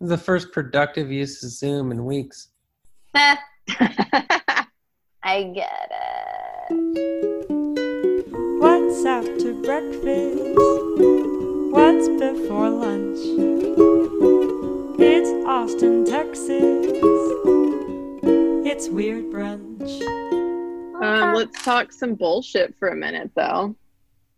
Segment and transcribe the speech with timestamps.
[0.00, 2.48] The first productive use of Zoom in weeks.
[3.14, 3.36] I
[5.54, 5.92] get
[6.70, 7.50] it.
[8.60, 10.56] What's after breakfast?
[11.70, 13.18] What's before lunch?
[14.98, 16.86] It's Austin, Texas.
[18.66, 20.00] It's weird brunch.
[21.02, 23.74] Um, let's talk some bullshit for a minute, though.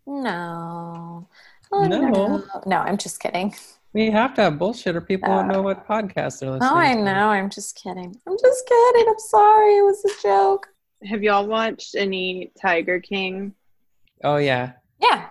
[0.06, 1.28] No.
[1.70, 2.08] Oh, No.
[2.08, 2.44] no.
[2.66, 3.54] No, I'm just kidding.
[3.94, 6.76] We have to have bullshit or people won't know what podcast they're oh, listening Oh,
[6.76, 7.02] I to.
[7.02, 7.28] know.
[7.28, 8.14] I'm just kidding.
[8.26, 9.06] I'm just kidding.
[9.08, 9.76] I'm sorry.
[9.78, 10.66] It was a joke.
[11.04, 13.54] Have y'all watched any Tiger King?
[14.24, 14.72] Oh, yeah.
[15.00, 15.28] Yeah.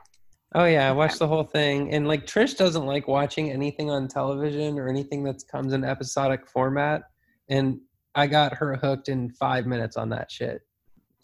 [0.54, 0.90] Oh, yeah.
[0.90, 1.92] I watched the whole thing.
[1.92, 6.46] And like Trish doesn't like watching anything on television or anything that comes in episodic
[6.46, 7.04] format.
[7.50, 7.80] And
[8.14, 10.62] I got her hooked in five minutes on that shit.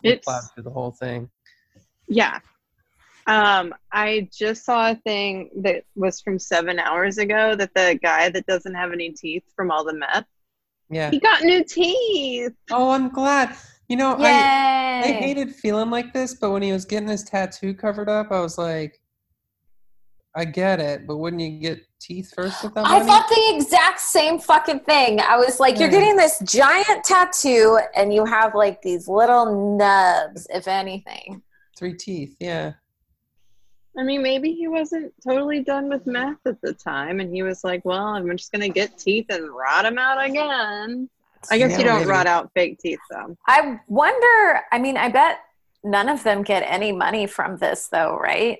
[0.03, 1.29] We It's- plowed through the whole thing.
[2.07, 2.39] Yeah.
[3.27, 8.29] Um, I just saw a thing that was from seven hours ago that the guy
[8.29, 10.25] that doesn't have any teeth from all the meth,
[10.89, 11.11] Yeah.
[11.11, 12.53] he got new teeth.
[12.71, 13.55] Oh, I'm glad.
[13.89, 14.25] You know, Yay.
[14.25, 18.31] I I hated feeling like this, but when he was getting his tattoo covered up,
[18.31, 18.99] I was like,
[20.35, 23.05] I get it, but wouldn't you get teeth first with that I money?
[23.05, 25.19] thought the exact same fucking thing.
[25.19, 30.45] I was like, you're getting this giant tattoo and you have like these little nubs,
[30.53, 31.41] if anything.
[31.77, 32.73] Three teeth, yeah.
[33.97, 37.63] I mean, maybe he wasn't totally done with meth at the time, and he was
[37.63, 41.09] like, "Well, I'm just gonna get teeth and rot them out again."
[41.49, 42.09] I guess Yeah, you don't maybe.
[42.09, 43.37] rot out fake teeth, though.
[43.47, 45.39] I wonder, I mean, I bet
[45.83, 48.59] none of them get any money from this though, right?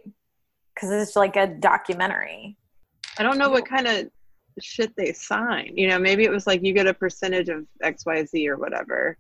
[0.74, 2.56] Because it's like a documentary.
[3.18, 4.10] I don't know what kind of
[4.60, 5.74] shit they sign.
[5.76, 8.58] You know, maybe it was like you get a percentage of X, Y, Z or
[8.58, 9.18] whatever,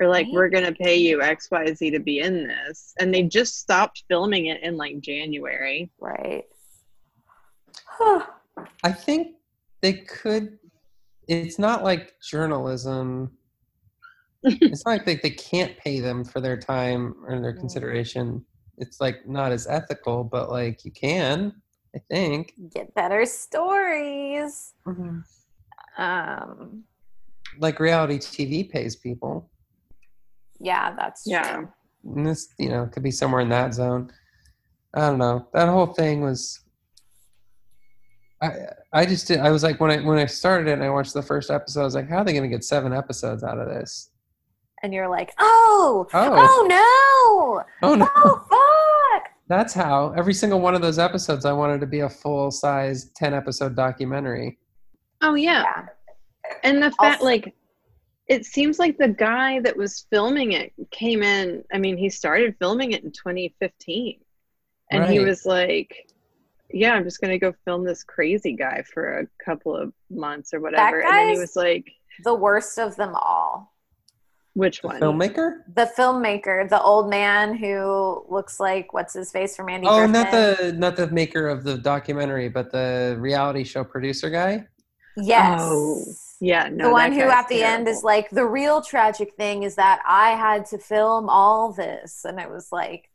[0.00, 0.32] or like Right.
[0.34, 4.04] we're gonna pay you X, Y, Z to be in this, and they just stopped
[4.08, 5.90] filming it in like January.
[5.98, 6.44] Right.
[8.84, 9.36] I think
[9.80, 10.58] they could.
[11.26, 13.32] It's not like journalism.
[14.42, 18.44] it's not like they, they can't pay them for their time or their consideration.
[18.78, 21.52] It's like not as ethical, but like you can,
[21.94, 22.54] I think.
[22.72, 24.74] Get better stories.
[25.98, 26.84] Um,
[27.58, 29.50] Like reality TV pays people.
[30.60, 31.52] Yeah, that's Yeah.
[31.56, 31.68] true.
[32.04, 34.10] And this, you know, could be somewhere in that zone.
[34.94, 35.46] I don't know.
[35.52, 36.60] That whole thing was.
[38.40, 38.52] I
[38.92, 39.40] I just did.
[39.40, 41.80] I was like when I when I started it and I watched the first episode.
[41.80, 44.10] I was like, how are they going to get seven episodes out of this?
[44.82, 46.32] And you're like, oh, Oh.
[46.68, 49.30] oh Oh no, no, oh fuck.
[49.48, 53.10] that's how every single one of those episodes I wanted to be a full size
[53.16, 54.58] ten episode documentary.
[55.20, 55.86] Oh yeah, Yeah.
[56.62, 57.54] and the fact Also- like
[58.28, 61.64] it seems like the guy that was filming it came in.
[61.72, 64.20] I mean, he started filming it in 2015,
[64.90, 66.06] and he was like.
[66.70, 70.60] Yeah, I'm just gonna go film this crazy guy for a couple of months or
[70.60, 71.00] whatever.
[71.00, 71.90] And then he was like,
[72.24, 73.72] The worst of them all.
[74.52, 75.60] "Which The one?" filmmaker?
[75.74, 80.12] The filmmaker, the old man who looks like what's his face from Andy Oh, Griffith.
[80.12, 84.66] not the not the maker of the documentary, but the reality show producer guy.
[85.16, 85.60] Yes.
[85.62, 86.04] Oh,
[86.40, 86.84] Yeah, no.
[86.86, 90.30] the one who at the end is like the real tragic thing is that I
[90.30, 92.24] had to film all this.
[92.24, 93.10] And it was like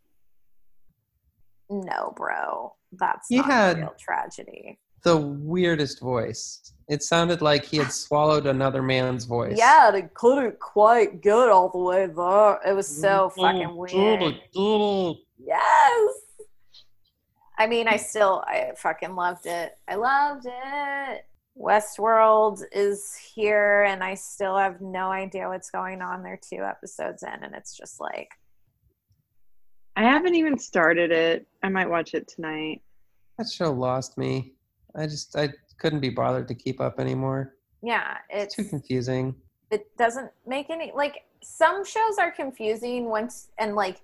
[1.70, 4.80] no bro that's He not had- a real tragedy.
[5.04, 6.72] The weirdest voice.
[6.88, 9.56] It sounded like he had swallowed another man's voice.
[9.58, 12.60] yeah they couldn't quite get all the way there.
[12.66, 14.36] It was so fucking weird.
[15.38, 16.10] yes!
[17.58, 19.78] I mean I still I fucking loved it.
[19.88, 21.26] I loved it
[21.60, 26.24] Westworld is here and I still have no idea what's going on.
[26.24, 28.30] They're two episodes in and it's just like
[29.96, 31.46] I haven't even started it.
[31.62, 32.82] I might watch it tonight.
[33.38, 34.54] That show lost me.
[34.96, 37.54] I just I couldn't be bothered to keep up anymore.
[37.84, 39.36] yeah, It's it's too confusing.
[39.70, 44.02] it doesn't make any like some shows are confusing once and like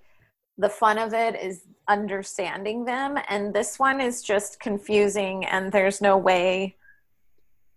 [0.58, 6.00] the fun of it is understanding them and this one is just confusing and there's
[6.00, 6.76] no way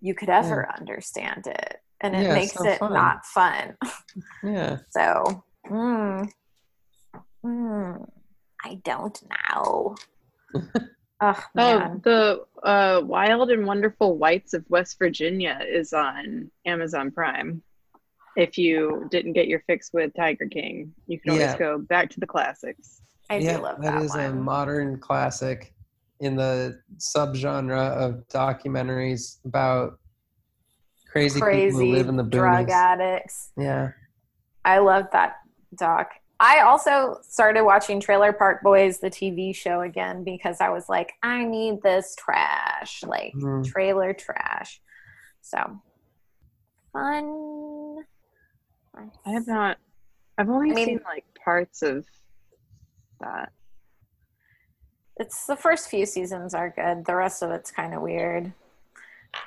[0.03, 2.93] you could ever understand it and it Yeah, makes it's no it fun.
[2.93, 3.75] not fun
[4.43, 4.77] Yeah.
[4.89, 6.29] so mm,
[7.45, 8.09] mm,
[8.65, 9.95] i don't know
[11.21, 17.63] oh Oh, the uh, Wild and Wonderful Whites of West Virginia is on Amazon Prime.
[18.35, 21.57] If you didn't get your fix with Tiger King, you can always Yeah.
[21.57, 23.01] go back to the classics.
[23.29, 25.73] i yeah, do love that that, is a modern classic
[26.19, 29.99] in the subgenre of documentaries about
[31.13, 33.91] crazy, people crazy who live in the drug addicts Yeah.
[34.65, 35.37] I love that
[35.77, 36.11] doc.
[36.39, 41.13] I also started watching Trailer Park Boys, the TV show, again because I was like,
[41.21, 43.63] I need this trash, like Mhm.
[43.65, 44.81] trailer trash.
[45.41, 45.79] So
[46.91, 48.05] fun.
[48.95, 49.77] I have not.
[50.37, 52.05] I've only I mean- seen like parts of
[53.19, 53.51] that.
[55.17, 57.05] It's the first few seasons are good.
[57.05, 58.51] The rest of it's kind of weird.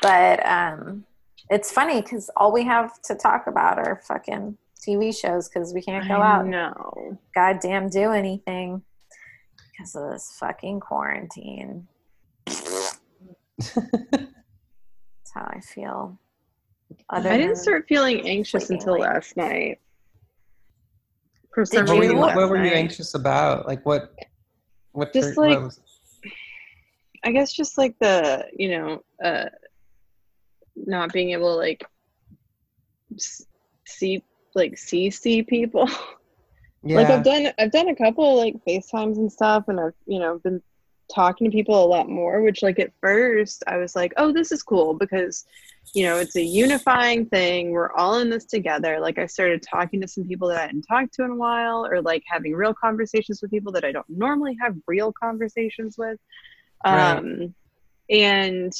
[0.00, 1.04] But um
[1.50, 4.56] it's funny because all we have to talk about are fucking
[4.86, 7.18] TV shows because we can't go out No.
[7.34, 8.82] goddamn do anything
[9.72, 11.86] because of this fucking quarantine.
[12.46, 12.98] That's
[15.34, 16.18] how I feel.
[17.10, 19.02] Other I didn't start feeling anxious until late.
[19.02, 19.80] last night.
[21.52, 23.66] For some what, were you- you, reason, what were you anxious about?
[23.66, 24.14] Like what?
[24.92, 25.12] What?
[25.12, 25.80] Just tur- what like- was-
[27.24, 29.46] I guess just like the you know uh
[30.76, 31.84] not being able to like
[33.86, 34.22] see
[34.54, 35.88] like see see people
[36.82, 36.96] yeah.
[36.96, 40.38] like I've done I've done a couple like FaceTimes and stuff and I've you know
[40.38, 40.62] been
[41.14, 44.50] talking to people a lot more which like at first I was like oh this
[44.50, 45.44] is cool because
[45.94, 50.00] you know it's a unifying thing we're all in this together like I started talking
[50.00, 52.74] to some people that I hadn't talked to in a while or like having real
[52.74, 56.18] conversations with people that I don't normally have real conversations with
[56.84, 57.16] Right.
[57.16, 57.54] um
[58.10, 58.72] and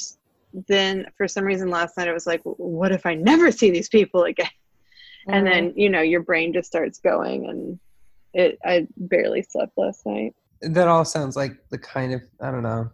[0.67, 3.89] then for some reason last night I was like what if I never see these
[3.89, 4.49] people again
[5.27, 5.51] and Mhm.
[5.51, 7.79] then you know your brain just starts going and
[8.33, 12.63] it i barely slept last night that all sounds like the kind of I don't
[12.63, 12.89] know.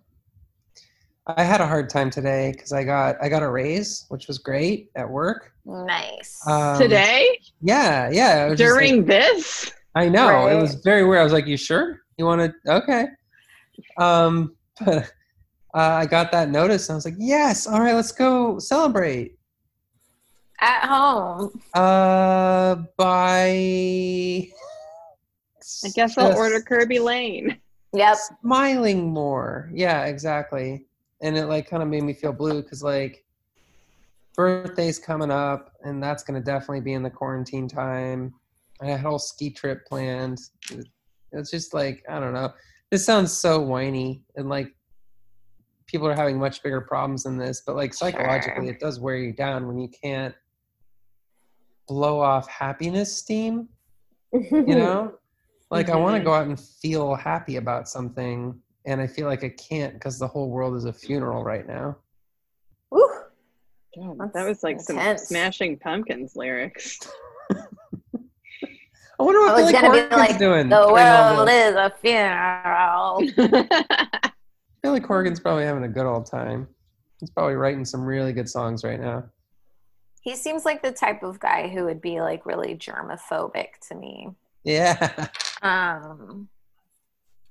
[1.26, 4.38] I had a hard time today because I got I got a raise, which was
[4.40, 5.54] great at work.
[5.66, 6.38] nice.
[6.46, 8.46] Um, today Yeah, yeah.
[8.46, 11.22] it was just like- during this I know it was very weird.
[11.22, 12.02] I was like, "You sure?
[12.18, 13.06] You want to?" Okay.
[13.98, 14.56] Um,
[14.86, 15.10] but
[15.74, 16.90] uh, I got that notice.
[16.90, 19.38] And I was like, "Yes, all right, let's go celebrate."
[20.60, 21.62] At home.
[21.74, 24.48] Uh, by
[25.86, 27.58] i guess i'll order kerbey lane
[27.94, 28.18] Yep.
[28.42, 29.70] smiling more.
[29.74, 30.88] Yeah, exactly.
[31.22, 33.24] And it like kind of made me feel blue because like
[34.36, 38.34] birthday's coming up, and that's gonna definitely be in the quarantine time.
[38.82, 40.40] I had a whole ski trip planned.
[41.32, 42.52] It's just like I don't know.
[42.90, 44.74] This sounds so whiny and like
[45.94, 48.74] people are having much bigger problems than this, but like psychologically, Sure.
[48.74, 50.36] it does wear you down when you can't
[51.88, 53.68] blow off happiness steam
[54.32, 55.14] you know
[55.72, 56.28] like i want to mm-hmm.
[56.28, 60.28] go out and feel happy about something and i feel like i can't because the
[60.28, 61.96] whole world is a funeral right now
[62.90, 63.06] Woo.
[63.96, 65.22] God, that was like intense.
[65.22, 67.00] some smashing pumpkins lyrics
[67.54, 67.58] i
[69.20, 73.22] wonder what I was billy gonna be like, doing The world is a funeral.
[74.84, 76.68] billy corgan's probably having a good old time
[77.20, 79.24] he's probably writing some really good songs right now
[80.22, 84.30] He seems like the type of guy who would be like really germophobic to me.
[84.64, 85.28] yeah
[85.62, 86.50] Um,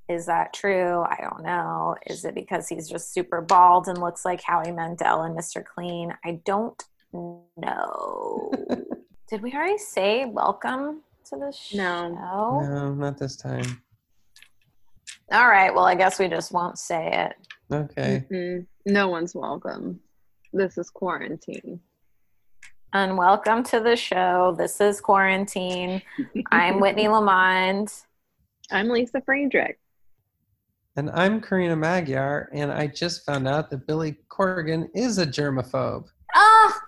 [0.09, 1.01] is that true?
[1.01, 1.97] I don't know.
[2.07, 5.65] Is it because he's just super bald and looks like Howie Mandel and Mr.
[5.65, 6.13] Clean?
[6.23, 6.83] I don't
[7.57, 8.53] know.
[9.31, 11.01] Did we already say welcome
[11.31, 11.79] to the show?
[12.09, 12.61] No.
[12.61, 13.81] no not this time
[15.33, 15.75] All right.
[15.75, 17.37] Well, I guess we just won't say it.
[17.75, 18.67] okay Mhm.
[18.87, 19.99] no one's welcome
[20.53, 21.81] this is quarantine
[22.93, 24.55] And welcome to the show.
[24.59, 26.03] This is Quarantine.
[26.51, 27.89] I'm Whitney Lamond.
[28.71, 29.79] i'm lisa friedrich
[30.97, 36.07] and i'm karina magyar and i just found out that billy corgan is a germaphobe
[36.35, 36.81] Ah,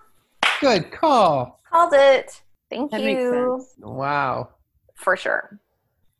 [0.61, 2.41] good call called it.
[2.69, 3.31] Thank that makes you.
[3.59, 4.49] sense wow
[4.95, 5.59] For sure.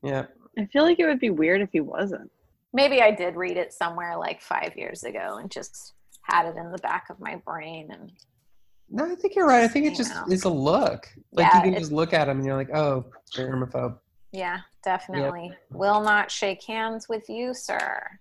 [0.04, 0.26] yeah
[0.58, 2.30] i feel like it would be weird if he wasn't
[2.74, 5.94] Maybe I did read it somewhere like five years ago and just
[6.24, 7.88] had it in the back of my brain.
[7.90, 8.12] And
[8.90, 9.64] No, I think you're right.
[9.64, 10.26] I think it just know.
[10.30, 11.08] is a look.
[11.32, 13.98] Like Yeah, you can just look at him and you're like, oh, germaphobe.
[14.34, 15.54] yeah, definitely.
[15.72, 18.20] Will not shake hands with you, sir.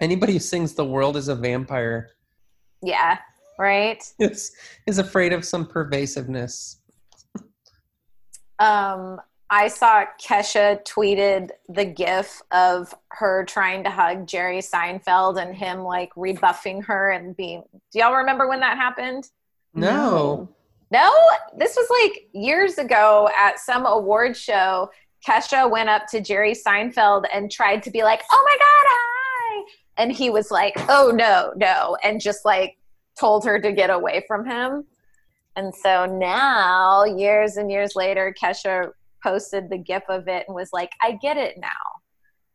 [0.00, 2.08] Anybody who sings "The World Is a Vampire"
[2.82, 3.18] Yeah,
[3.58, 4.02] right?
[4.18, 4.52] is
[4.86, 6.78] is afraid of some pervasiveness.
[8.58, 9.20] Um,
[9.52, 15.80] I saw Kesha tweeted the gif of her trying to hug Jerry Seinfeld and him
[15.82, 17.64] like rebuffing her and being.
[17.92, 19.28] Do y'all remember when that happened?
[19.74, 20.48] No,
[20.92, 21.10] No,
[21.56, 24.90] this was like years ago at some award show.
[25.26, 29.72] Kesha went up to Jerry Seinfeld and tried to be like, "Oh my god, hi!"
[29.98, 32.78] And he was like, "Oh no, no," and just like
[33.18, 34.86] told her to get away from him.
[35.56, 38.92] And so now, years and years later, Kesha
[39.22, 41.68] posted the gif of it and was like, "I get it now."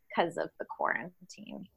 [0.09, 1.67] Because of the quarantine.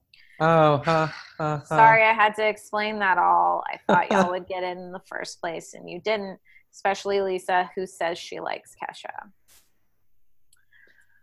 [0.40, 1.06] oh, ha,
[1.38, 1.62] ha, ha.
[1.64, 3.64] Sorry, I had to explain that all.
[3.66, 6.38] I thought y'all would get it in the first place, and you didn't.
[6.72, 9.30] Especially Lisa, who says she likes Kesha.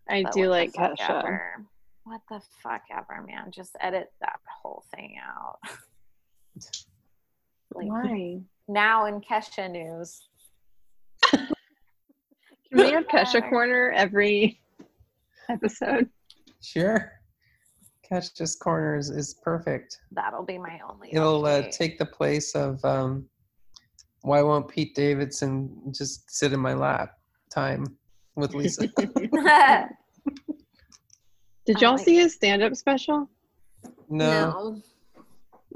[0.10, 1.10] I But do like Kesha.
[1.10, 1.66] ever.
[2.04, 3.52] What the fuck ever, man?
[3.52, 5.60] Just edit that whole thing out.
[7.74, 8.40] Like Why?
[8.70, 10.22] now in Kesha news.
[12.70, 14.60] Can we have Kesha Corner every
[15.50, 16.10] episode?
[16.62, 17.12] Sure.
[18.08, 20.00] Catch this corner is, is perfect.
[20.12, 21.10] That'll be my only.
[21.12, 23.26] It'll uh, take the place of um,
[24.22, 27.18] why won't Pete Davidson just sit in my lap
[27.50, 27.86] time
[28.36, 28.88] with Lisa?
[31.66, 33.28] Did y'all like- see his stand-up special?
[34.10, 34.82] no.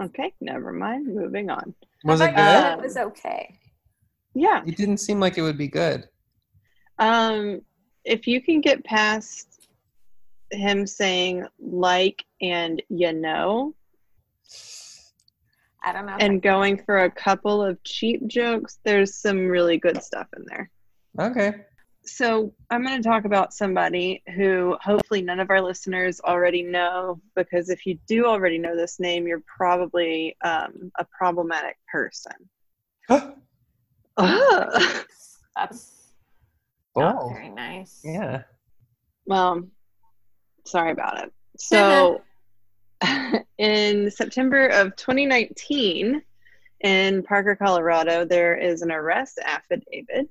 [0.02, 1.08] Okay, never mind.
[1.14, 1.74] Moving on.
[2.06, 2.80] Was it thought good?
[2.80, 3.58] It was okay.
[4.34, 4.62] Yeah.
[4.66, 6.08] It didn't seem like it would be good.
[7.00, 7.62] Um,
[8.06, 9.48] if you can get past
[10.52, 13.74] him saying like and you know,
[15.84, 16.18] I don't know.
[16.20, 20.70] and going for a couple of cheap jokes, there's some really good stuff in there.
[21.20, 21.54] Okay.
[22.04, 27.22] So I'm going to talk about somebody who hopefully none of our listeners already know,
[27.36, 32.34] because if you do already know this name, you're probably um, a problematic person.
[33.10, 33.38] Ugh.
[34.18, 35.99] That's not
[36.96, 38.02] Oh, oh, very nice.
[38.04, 38.44] yeah.
[39.26, 39.68] Well,
[40.66, 41.34] sorry about it.
[41.62, 42.22] So,
[43.58, 46.22] in September of 2019,
[46.82, 50.30] in Parker, Colorado, there is an arrest affidavit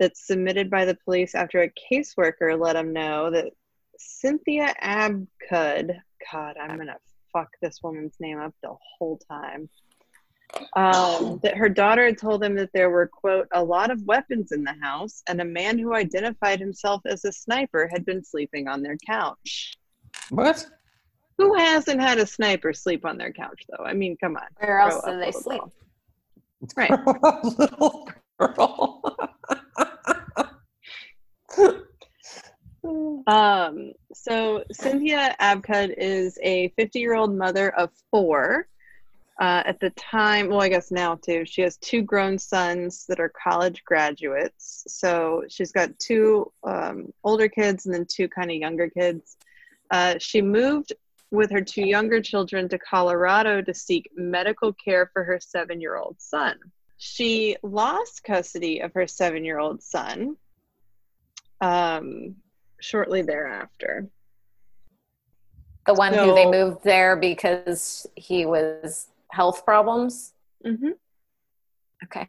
[0.00, 3.52] that's submitted by the police after a caseworker let them know that
[3.98, 5.96] Cynthia Abcug,
[6.32, 6.96] God, I'm going to
[7.32, 9.68] fuck this woman's name up the whole time.
[10.74, 14.52] Um, that her daughter had told them that there were, quote, a lot of weapons
[14.52, 18.68] in the house, and a man who identified himself as a sniper had been sleeping
[18.68, 19.76] on their couch.
[20.30, 20.66] What?
[21.38, 23.84] Who hasn't had a sniper sleep on their couch, though?
[23.84, 24.46] I mean, come on.
[24.58, 25.60] Where else do they sleep?
[25.60, 25.72] girl.
[26.76, 26.90] Right.
[27.58, 29.16] Little girl.
[33.26, 38.68] Um, so Cynthia Abcug is a 50 year old mother of four.
[39.38, 43.20] Uh, at the time, well, I guess now too, she has two grown sons that
[43.20, 44.84] are college graduates.
[44.88, 49.36] So she's got two um, older kids and then two kind of younger kids.
[49.90, 50.94] Uh, she moved
[51.30, 55.96] with her two younger children to Colorado to seek medical care for her seven year
[55.96, 56.56] old son.
[56.96, 60.36] She lost custody of her seven year old son
[61.60, 62.36] um,
[62.80, 64.08] shortly thereafter.
[65.86, 70.32] The one who they moved there because he was health problems.
[70.64, 70.90] hmm
[72.04, 72.26] Okay.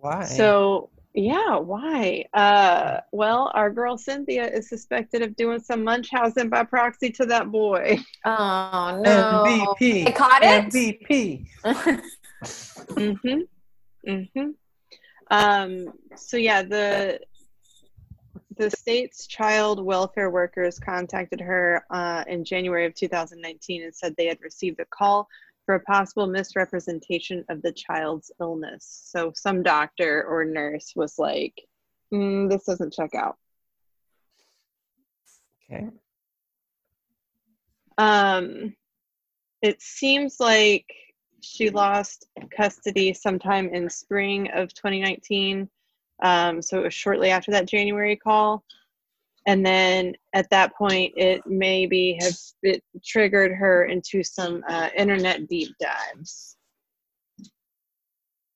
[0.00, 0.24] Why?
[0.24, 2.26] So, yeah, why?
[2.34, 7.50] Uh, well, our girl Cynthia is suspected of doing some Munchausen by proxy to that
[7.50, 7.98] boy.
[8.24, 9.74] Oh no.
[9.80, 10.04] MVP.
[10.04, 10.66] They caught it?
[10.66, 11.46] MVP.
[12.44, 13.40] mm-hmm.
[14.06, 14.50] Mm-hmm.
[15.30, 17.20] Um, so yeah, the
[18.56, 24.26] the state's child welfare workers contacted her uh, in January of 2019 and said they
[24.26, 25.28] had received a call
[25.66, 29.02] for a possible misrepresentation of the child's illness.
[29.10, 31.60] So some doctor or nurse was like,
[32.14, 33.36] mm, "This doesn't check out."
[35.70, 35.88] Okay.
[37.98, 38.74] Um,
[39.62, 40.86] it seems like
[41.42, 45.68] she lost custody sometime in spring of 2019.
[46.22, 48.64] Um, so it was shortly after that January call.
[49.46, 55.48] And then at that point, it maybe have it triggered her into some uh, internet
[55.48, 56.56] deep dives.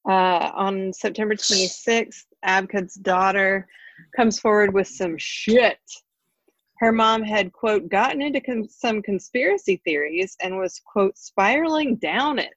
[0.09, 3.69] Uh, on September 26th, Abcug's daughter
[4.17, 5.79] comes forward with some shit.
[6.79, 12.55] Her mom had quote gotten into some conspiracy theories and was quote spiraling down it.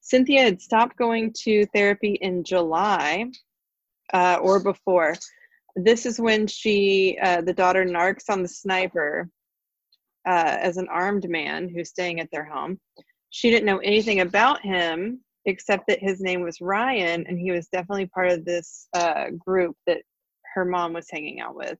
[0.00, 3.26] Cynthia had stopped going to therapy in july
[4.12, 5.14] uh, or before
[5.84, 9.28] this is when she uh, the daughter narcs on the sniper
[10.26, 12.78] uh, as an armed man who's staying at their home.
[13.30, 17.68] She didn't know anything about him except that his name was ryan and he was
[17.68, 20.02] definitely part of this uh, group that
[20.54, 21.78] her mom was hanging out with.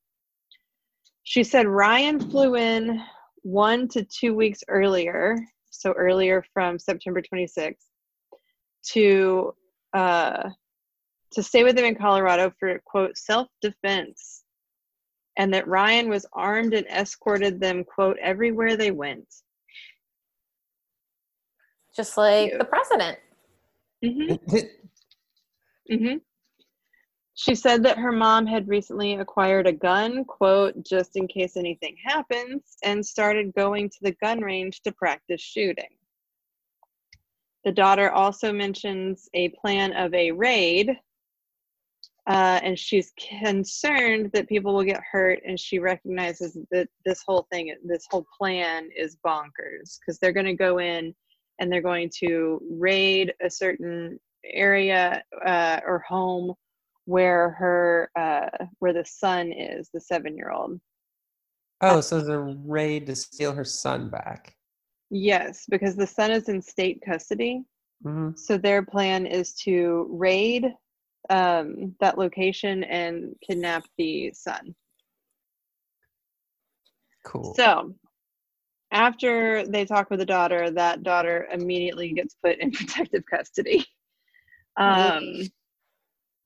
[1.25, 3.03] She said Ryan flew in
[3.43, 5.37] one to two weeks earlier,
[5.71, 7.75] so earlier from September 26th,
[8.93, 9.55] to
[9.95, 10.49] uh,
[11.33, 14.45] to stay with him in Colorado for quote self defense,
[15.37, 19.27] and that Ryan was armed and escorted them quote everywhere they went.
[21.95, 22.59] Just like Yeah.
[22.59, 23.19] the president.
[24.05, 24.57] Mm-hmm.
[26.05, 26.17] hmm
[27.35, 31.97] She said that her mom had recently acquired a gun, quote, just in case anything
[32.05, 35.91] happens, and started going to the gun range to practice shooting.
[37.65, 40.97] The daughter also mentions a plan of a raid,
[42.29, 47.47] uh, and she's concerned that people will get hurt, and she recognizes that this whole
[47.51, 51.15] thing, this whole plan is bonkers because they're going to go in
[51.59, 56.53] and they're going to raid a certain area uh, or home
[57.07, 58.49] where her uh,
[58.81, 60.79] where the son is, the seven year old.
[61.81, 64.55] Oh, so the raid to steal her son back.
[65.11, 67.63] Yes, because the son is in state custody.
[68.03, 70.67] hmm So their plan is to raid
[71.31, 74.75] um, that location and kidnap the son.
[77.25, 77.55] Cool.
[77.55, 77.95] So
[78.91, 83.85] after they talk with the daughter, that daughter immediately gets put in protective custody.
[84.77, 85.23] Um,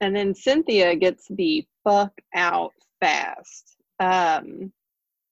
[0.01, 3.77] and then Cynthia gets the fuck out fast.
[4.01, 4.73] Um,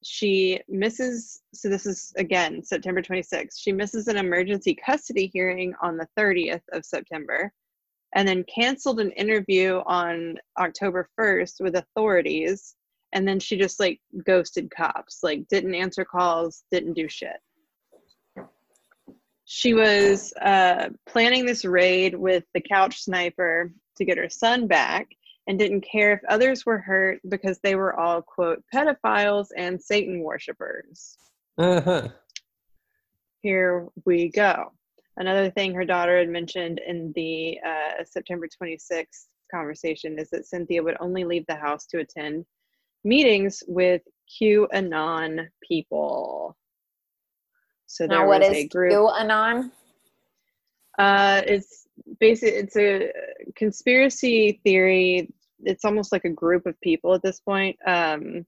[0.03, 3.59] she misses, so this is again September 26th.
[3.59, 7.53] She misses an emergency custody hearing on the 30th of September
[8.15, 12.75] and then canceled an interview on October 1st with authorities.
[13.13, 17.37] And then she just like ghosted cops, like didn't answer calls, didn't do shit.
[19.45, 25.09] She was uh, planning this raid with the couch sniper to get her son back
[25.49, 30.23] and didn't care if others were hurt because they were all, quote, pedophiles and Satan
[30.23, 31.17] worshippers.
[31.59, 32.09] Uh-huh.
[33.43, 34.73] Here we go.
[35.17, 40.83] Another thing her daughter had mentioned in the uh, September 26th conversation is that Cynthia
[40.83, 42.45] would only leave the house to attend
[43.05, 44.03] meetings with
[44.41, 46.57] QAnon people.
[47.87, 48.93] So there Now, what was is a group.
[48.93, 49.71] QAnon?
[50.99, 51.87] Uh, it's
[52.21, 53.13] basically it's a
[53.57, 55.33] conspiracy theory.
[55.61, 57.77] It's almost like a group of people at this point.
[57.87, 58.47] Um,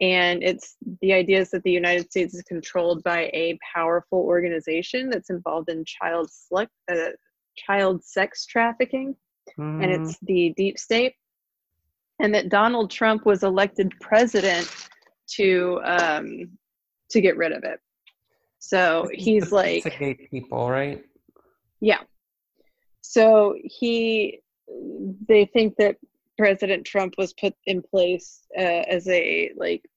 [0.00, 5.08] and it's the idea is that the United States is controlled by a powerful organization
[5.08, 7.10] that's involved in child select, uh,
[7.56, 9.16] child sex trafficking,
[9.56, 10.00] and Mhm.
[10.00, 11.14] it's the deep state.
[12.18, 14.70] And that Donald Trump was elected president
[15.28, 16.58] to um,
[17.10, 17.80] to get rid of it.
[18.58, 21.04] So he's like Instigate people, right?
[21.80, 22.02] Yeah.
[23.02, 24.40] So he,
[25.28, 25.96] they think that
[26.36, 29.88] President Trump was put in place uh, as a like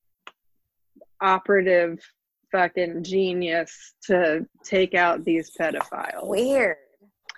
[1.21, 1.99] operative
[2.51, 6.27] fucking genius to take out these pedophiles.
[6.27, 6.77] Weird.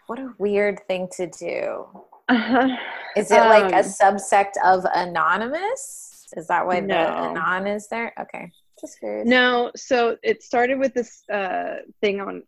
[0.08, 1.86] What a weird thing to do.
[2.30, 2.67] Uh-huh.
[3.15, 6.28] Is it like a Um, subsect of Anonymous?
[6.38, 6.96] Is that why the No.
[6.96, 8.13] Anon is there?
[8.20, 8.50] Okay.
[8.80, 9.28] Just curious.
[9.28, 12.44] No, so it started with this uh, thing on.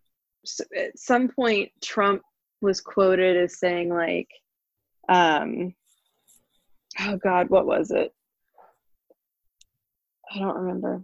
[0.46, 2.22] s at some point, Trump
[2.62, 4.30] was quoted as saying like,
[5.10, 5.76] um,
[7.02, 8.14] "Oh God, what was it?
[10.34, 11.04] I don't remember."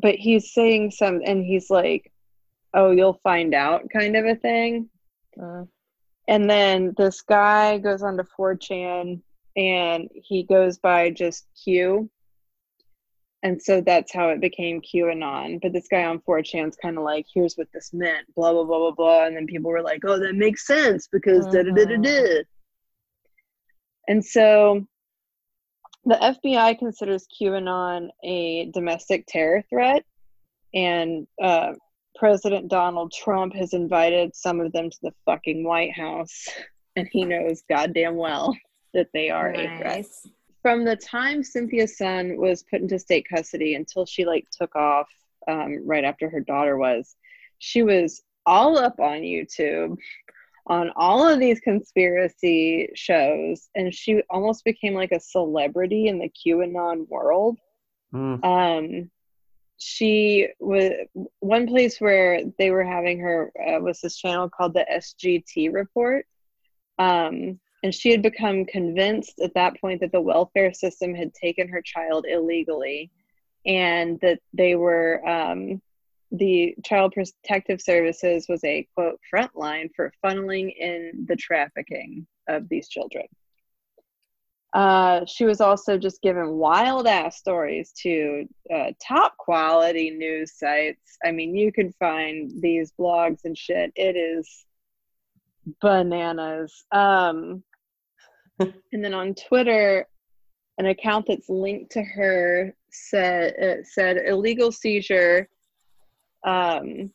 [0.00, 2.12] But he's saying some, and he's like,
[2.74, 4.88] "Oh, you'll find out," kind of a thing.
[5.36, 5.68] Mm.
[6.28, 9.22] And then this guy goes on to 4chan
[9.56, 12.10] and he goes by just Q.
[13.42, 15.60] And so that's how it became QAnon.
[15.62, 18.78] But this guy on 4chan's kind of like, here's what this meant, blah, blah, blah,
[18.78, 19.26] blah, blah.
[19.26, 22.42] And then people were like, oh, that makes sense because da da da da da.
[24.08, 24.86] And so
[26.04, 30.04] the FBI considers QAnon a domestic terror threat.
[30.74, 31.72] And uh,
[32.16, 36.48] President Donald Trump has invited some of them to the fucking White House,
[36.96, 38.56] and he knows goddamn well
[38.94, 40.06] that they are a threat.
[40.62, 45.08] From the time Cynthia's son was put into state custody until she like took off
[45.46, 47.14] um, right after her daughter was,
[47.58, 49.96] she was all up on YouTube
[50.68, 56.30] on all of these conspiracy shows, and she almost became like a celebrity in the
[56.30, 57.58] QAnon world
[58.14, 58.42] Mm.
[58.42, 59.10] um
[59.76, 60.92] she was
[61.40, 66.26] one place where they were having her uh, was this channel called the sgt report
[66.98, 71.68] um and she had become convinced at that point that the welfare system had taken
[71.68, 73.10] her child illegally
[73.66, 75.80] and that they were um
[76.30, 82.68] the child protective services was a quote front line for funneling in the trafficking of
[82.68, 83.24] these children
[84.74, 91.16] uh, she was also just given wild ass stories to uh, top quality news sites.
[91.24, 93.92] I mean, you can find these blogs and shit.
[93.96, 94.66] It is
[95.80, 96.84] bananas.
[96.92, 97.62] Um,
[98.60, 100.06] and then on Twitter,
[100.76, 105.48] an account that's linked to her said it said illegal seizure.
[106.44, 107.10] Um,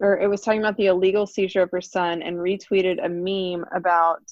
[0.00, 3.64] or it was talking about the illegal seizure of her son and retweeted a meme
[3.74, 4.22] about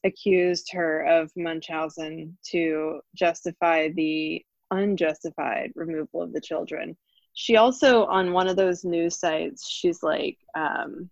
[0.06, 6.96] accused her of Munchausen to justify the unjustified removal of the children.
[7.34, 11.10] She also, on one of those news sites, she's like, um,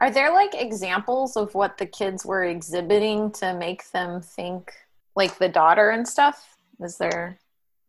[0.00, 4.72] Are there like examples of what the kids were exhibiting to make them think
[5.14, 6.56] like the daughter and stuff?
[6.80, 7.38] Is there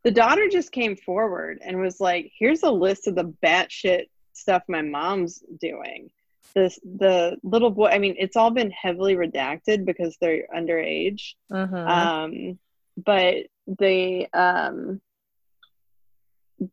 [0.08, 4.64] the daughter just came forward and was like, "Here's a list of the batshit stuff
[4.70, 6.10] my mom's doing."
[6.56, 7.88] This the little boy.
[7.88, 11.34] I mean, it's all been heavily redacted because they're underage.
[11.52, 12.58] Um,
[12.96, 15.02] but the um,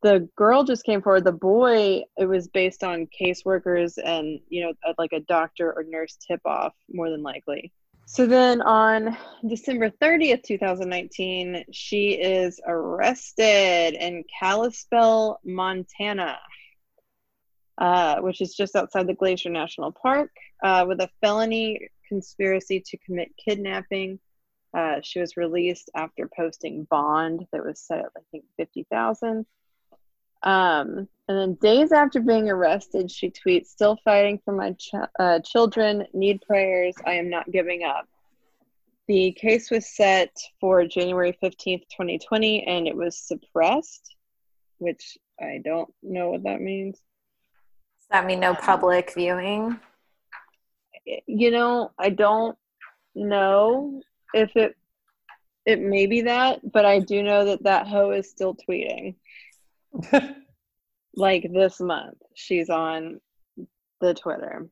[0.02, 1.24] the girl just came forward.
[1.24, 5.84] The boy, it was based on caseworkers and you know, uh, like a doctor or
[5.84, 7.72] nurse tip off, more than likely.
[8.06, 9.16] So then on
[9.46, 16.38] December 30th, 2019, she is arrested in Kalispell, Montana,
[17.78, 20.30] uh, which is just outside the Glacier National Park,
[20.62, 24.18] uh, with a felony conspiracy to commit kidnapping.
[24.76, 29.46] Uh, she was released after posting bond that was set at, I think, 50,000.
[30.44, 35.40] Um, and then days after being arrested, she tweets, "Still fighting for my ch- uh,
[35.40, 36.06] children.
[36.12, 36.94] Need prayers.
[37.06, 38.06] I am not giving up."
[39.08, 44.14] The case was set for January fifteenth, twenty twenty, and it was suppressed,
[44.78, 46.96] which I don't know what that means.
[46.96, 49.80] Does that mean no public viewing?
[51.26, 52.56] You know, I don't
[53.14, 54.02] know
[54.34, 54.76] if it
[55.64, 59.14] it may be that, but I do know that that hoe is still tweeting.
[61.16, 63.20] like this month she's on
[64.00, 64.68] the twitter.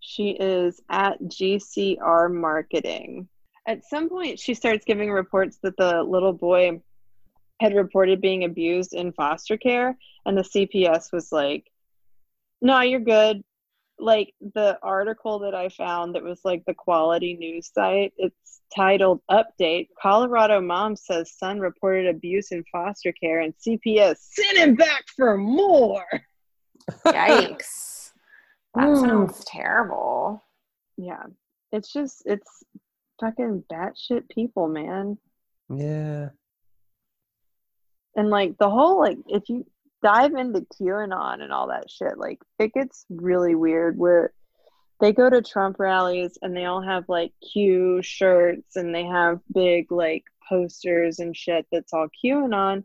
[0.00, 3.28] She is at gcr marketing.
[3.66, 6.80] At some point she starts giving reports that the little boy
[7.60, 11.64] had reported being abused in foster care and the cps was like
[12.62, 13.42] no you're good
[13.98, 19.20] like the article that i found that was like the quality news site it's titled
[19.30, 25.04] update colorado mom says son reported abuse in foster care and cps sent him back
[25.16, 26.04] for more
[27.06, 28.12] Yikes.
[28.74, 29.00] that Ooh.
[29.00, 30.42] sounds terrible.
[30.96, 31.24] yeah
[31.72, 32.64] it's just it's
[33.20, 35.18] fucking batshit people man
[35.74, 36.28] yeah.
[38.16, 39.66] and like the whole like if you
[40.02, 44.32] dive into QAnon and all that shit, like it gets really weird where
[45.00, 49.40] they go to Trump rallies and they all have like Q shirts and they have
[49.52, 52.82] big like posters and shit that's all QAnon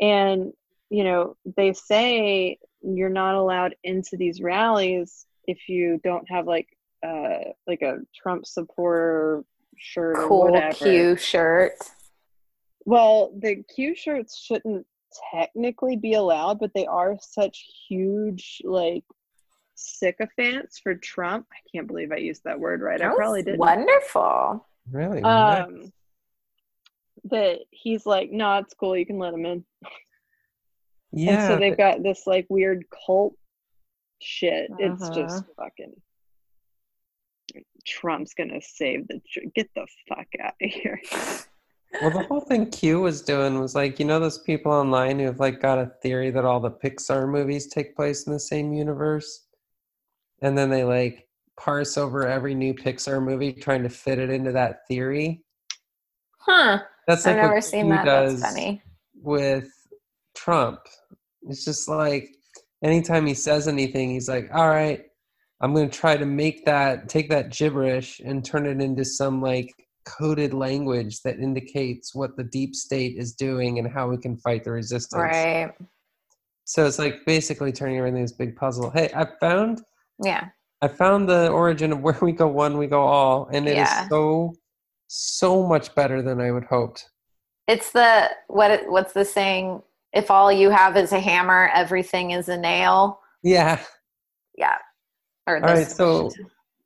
[0.00, 0.52] and
[0.88, 6.68] you know they say you're not allowed into these rallies if you don't have like
[7.06, 9.44] uh like a Trump supporter
[9.76, 10.74] shirt or Cool whatever.
[10.74, 11.74] Q shirt.
[12.84, 14.86] Well, the Q shirts shouldn't
[15.32, 19.04] technically be allowed, but they are such huge like
[19.74, 21.46] sycophants for Trump.
[21.52, 23.00] I can't believe I used that word right.
[23.00, 23.58] I That probably was didn't.
[23.60, 24.66] Wonderful.
[24.90, 25.20] Really?
[25.20, 25.64] Nice.
[25.66, 25.92] Um,
[27.30, 28.96] that he's like, no, it's cool.
[28.96, 29.64] You can let him in.
[31.12, 31.32] yeah.
[31.32, 33.34] and so they've got this like weird cult
[34.20, 34.70] shit.
[34.78, 35.14] It's Uh-huh.
[35.14, 35.94] just fucking.
[37.86, 39.20] Trump's gonna save the.
[39.28, 41.00] tr- Get the fuck out of here.
[42.00, 45.26] Well, the whole thing Q was doing was like, you know, those people online who
[45.26, 48.72] have like got a theory that all the Pixar movies take place in the same
[48.72, 49.46] universe,
[50.40, 51.28] and then they like
[51.58, 55.42] parse over every new Pixar movie trying to fit it into that theory.
[56.38, 56.80] Huh.
[57.06, 58.04] That's like I've never what seen Q that.
[58.04, 58.82] does That's funny.
[59.20, 59.68] with
[60.34, 60.80] Trump.
[61.42, 62.30] It's just like
[62.82, 65.04] anytime he says anything, he's like, "All right,
[65.60, 69.40] I'm going to try to make that take that gibberish and turn it into some
[69.42, 69.72] like
[70.04, 74.64] coded language that indicates what the deep state is doing and how we can fight
[74.64, 75.72] the resistance." Right.
[76.64, 78.90] So it's like basically turning everything into this big puzzle.
[78.90, 79.82] Hey, I found
[80.24, 80.48] Yeah.
[80.80, 83.76] I found the origin of where we go one, we go all, and it is
[83.88, 84.08] Yeah.
[84.08, 84.54] so
[85.08, 87.08] so much better than I would hoped.
[87.68, 89.82] It's the what it- what's the saying?
[90.12, 93.20] If all you have is a hammer, everything is a nail.
[93.42, 93.80] Yeah.
[94.56, 94.76] Yeah.
[95.46, 96.30] Or All right, so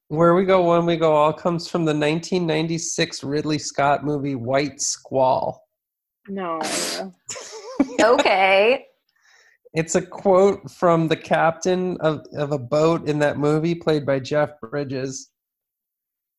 [0.08, 4.80] Where we go, when we go, all comes from the 1996 Ridley Scott movie White
[4.80, 5.64] Squall.
[6.28, 6.60] No.
[8.00, 8.86] Okay.
[9.74, 14.18] It's a quote from the captain of, of a boat in that movie, played by
[14.18, 15.30] Jeff Bridges.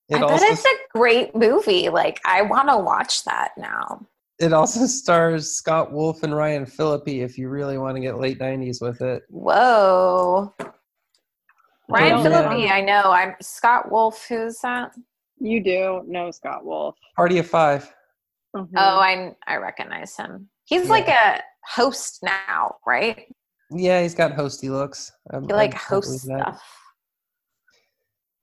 [0.10, 1.90] It I bet also it's a great movie.
[1.90, 4.08] Like I want to watch that now.
[4.40, 7.08] it also stars Scott Wolf and Ryan Phillippe.
[7.22, 10.54] If you really want to get late '90s with it, Whoa.
[11.90, 12.24] Ryan Yeah.
[12.24, 13.12] Phillippe, I know.
[13.12, 14.26] I'm Scott Wolf.
[14.28, 14.92] Who's that?
[15.40, 16.96] You do know Scott Wolf.
[17.16, 17.94] Party of Five.
[18.56, 18.70] Mhm.
[18.76, 20.50] Oh, I I recognize him.
[20.66, 20.90] He's Yeah.
[20.92, 23.34] like a host now, right?
[23.70, 25.12] Yeah, he's got hosty looks.
[25.32, 26.64] I'm- He like I- I hosts stuff.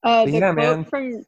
[0.02, 0.84] Uh, the yeah, quote man.
[0.84, 1.24] from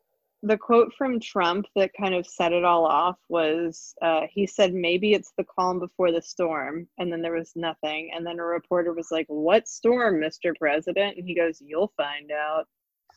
[0.47, 4.73] the quote from Trump that kind of set it all off was uh, he said
[4.73, 8.45] maybe it's the calm before the storm, and then there was nothing, and then a
[8.45, 10.55] reporter was like, "What storm, Mr.
[10.59, 12.67] President?" And he goes, "You'll find out."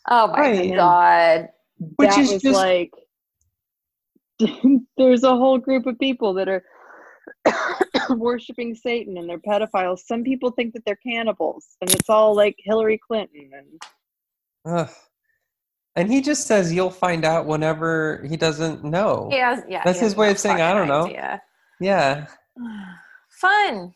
[0.10, 0.76] Oh my Right.
[0.76, 1.50] god.
[1.98, 2.92] Which that is was just like
[4.98, 6.64] there's a whole group of people that are
[8.10, 10.00] worshiping Satan and they're pedophiles.
[10.00, 13.82] Some people think that they're cannibals, and it's all like Hillary Clinton and
[14.66, 14.90] Ugh.
[16.00, 19.28] And he just says you'll find out whenever he doesn't know.
[19.34, 19.82] Yeah, yeah.
[19.84, 21.08] That's his way no of saying, I don't know.
[21.08, 21.42] idea.
[21.82, 22.28] Yeah.
[23.42, 23.94] Fun.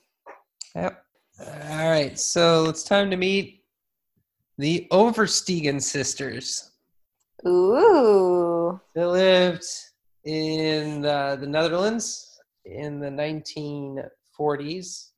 [0.76, 1.02] Yep.
[1.40, 2.20] All right.
[2.20, 3.64] So it's time to meet
[4.58, 6.74] the Oversteegen sisters.
[7.48, 8.82] Ooh.
[8.94, 9.64] They lived
[10.26, 15.12] in uh, the Netherlands in the 1940s,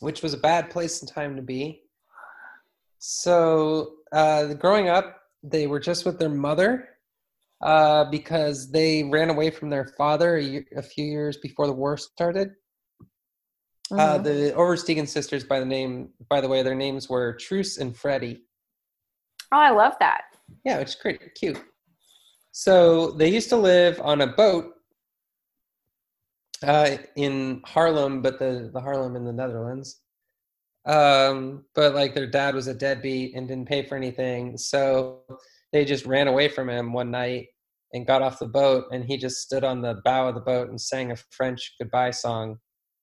[0.00, 1.82] which was a bad place and time to be.
[2.98, 6.88] So, uh, growing up, they were just with their mother
[7.62, 11.72] uh, because they ran away from their father a, year, a few years before the
[11.72, 12.50] war started.
[13.90, 14.22] Uh, Mhm.
[14.24, 18.46] the Oversteegen sisters, by the name, by the way, their names were Truus and Freddie.
[19.52, 20.22] oh, I love that.
[20.64, 21.60] Yeah, is great, cute.
[22.52, 24.74] So they used to live on a boat
[26.62, 30.01] uh, in Haarlem, but the the Haarlem in the Netherlands.
[30.84, 35.20] Um, but like their dad was a deadbeat and didn't pay for anything, so
[35.72, 37.46] they just ran away from him one night
[37.92, 40.70] and got off the boat, and he just stood on the bow of the boat
[40.70, 42.56] and sang a French goodbye song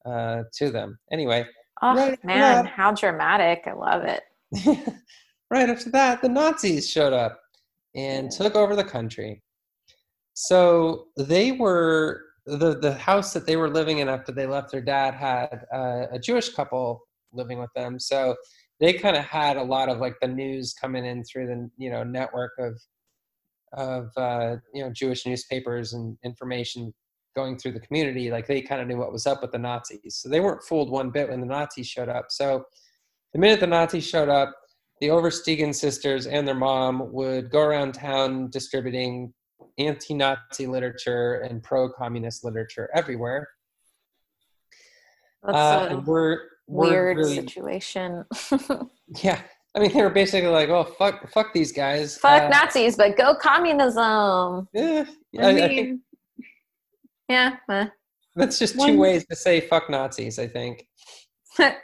[0.05, 0.97] uh, to them.
[1.11, 1.45] Anyway,
[1.81, 3.63] Oh Right man, how dramatic.
[3.65, 4.23] I love it.
[5.49, 7.39] right after that, the Nazis showed up
[7.95, 9.41] and took over the country.
[10.33, 14.81] So they were the the house that they were living in after they left their
[14.81, 17.01] dad had uh, a Jewish couple
[17.33, 17.99] living with them.
[17.99, 18.35] So
[18.79, 21.89] they kind of had a lot of like the news coming in through the you
[21.89, 22.79] know network of
[23.73, 26.93] of uh, you know Jewish newspapers and information
[27.35, 28.31] going through the community.
[28.31, 30.15] Like they kind of knew what was up with the Nazis.
[30.15, 32.25] So they weren't fooled one bit when the Nazis showed up.
[32.29, 32.65] So
[33.33, 34.55] the minute the Nazis showed up,
[34.99, 39.33] the Oversteegen sisters and their mom would go around town distributing
[39.77, 43.47] anti-Nazi literature and pro-communist literature everywhere.
[45.47, 46.39] Uh, and we're
[46.69, 48.25] weird really, situation.
[49.23, 49.41] yeah.
[49.75, 53.15] I mean, they were basically like, "Oh, fuck, fuck these guys." Fuck Uh, Nazis, but
[53.17, 54.67] go communism.
[54.73, 55.05] yeah,
[55.39, 56.01] I, I, mean, I think
[57.27, 57.55] Yeah.
[57.69, 57.85] eh.
[58.35, 60.87] that's just two ways to say "fuck Nazis." I think.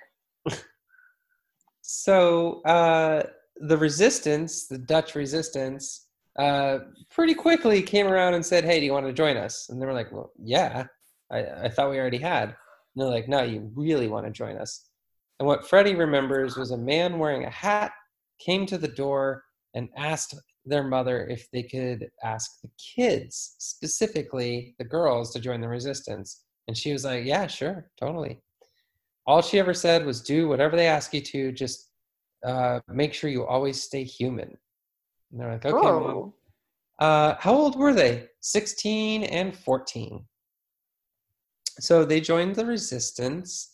[1.87, 3.23] So uh,
[3.57, 6.07] the resistance, the Dutch resistance,
[6.39, 6.79] uh,
[7.11, 9.85] pretty quickly came around and said, "Hey, do you want to join us?" And they
[9.85, 10.85] were like, "Well, yeah,
[11.31, 12.55] I, I thought we already had."
[12.95, 14.89] And they're like, "No, you really want to join us?"
[15.39, 17.91] And what Freddie remembers was a man wearing a hat
[18.39, 24.75] came to the door and asked their mother if they could ask the kids, specifically
[24.79, 26.43] the girls, to join the resistance.
[26.67, 28.41] And she was like, "Yeah, sure, totally."
[29.27, 31.89] all she ever said was do whatever they ask you to just
[32.45, 34.55] uh, make sure you always stay human
[35.31, 36.33] and they're like okay mom.
[36.99, 40.23] Uh, how old were they 16 and 14
[41.79, 43.73] so they joined the resistance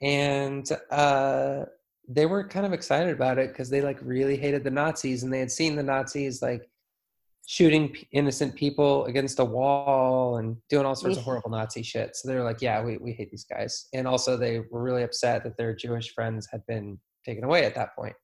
[0.00, 1.64] and uh,
[2.08, 5.32] they were kind of excited about it because they like really hated the nazis and
[5.32, 6.68] they had seen the nazis like
[7.46, 12.14] shooting p- innocent people against a wall and doing all sorts of horrible nazi shit
[12.14, 15.02] so they were like yeah we, we hate these guys and also they were really
[15.02, 18.14] upset that their jewish friends had been taken away at that point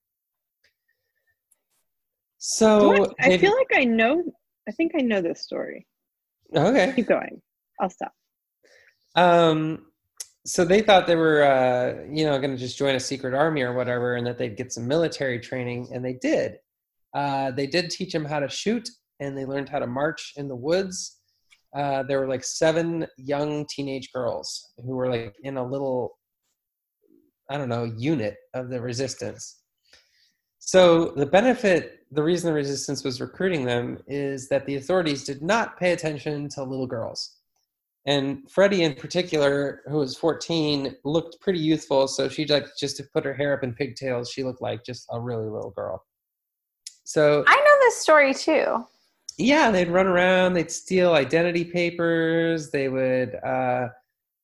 [2.47, 4.23] so I, I feel like I know.
[4.69, 5.87] I think I know this story.
[6.55, 7.41] okay Keep going.
[7.81, 8.13] I'll stop.
[9.15, 9.87] Um,
[10.47, 13.63] so they thought they were, uh, you know, going to just join a secret army
[13.63, 16.59] or whatever, and that they'd get some military training, and they did.
[17.15, 18.89] Uh, they did teach them how to shoot,
[19.21, 21.21] and they learned how to march in the woods.
[21.75, 26.19] Uh, there were like seven young teenage girls who were like in a little,
[27.51, 29.61] I don't know, unit of the resistance.
[30.59, 35.43] So the benefit, the reason the resistance was recruiting them is that the authorities did
[35.43, 37.39] not pay attention to little girls.
[38.07, 42.07] And Freddie, in particular, who was 14, looked pretty youthful.
[42.07, 45.07] So she like just to put her hair up in pigtails, she looked like just
[45.11, 46.05] a really little girl.
[47.05, 48.85] So I know this story too.
[49.39, 53.89] yeah, they'd run around, they'd steal identity papers, they would uh,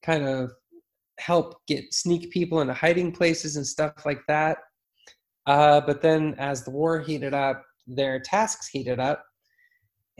[0.03, 0.53] kind of
[1.18, 4.59] help get sneak people into hiding places and stuff like that.
[5.46, 9.25] Uh, but then as the war heated up, their tasks heated up.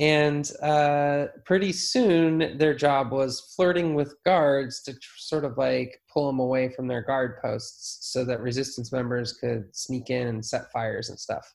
[0.01, 6.01] And uh, pretty soon, their job was flirting with guards to tr- sort of like
[6.11, 10.43] pull them away from their guard posts so that resistance members could sneak in and
[10.45, 11.47] set fires and stuff.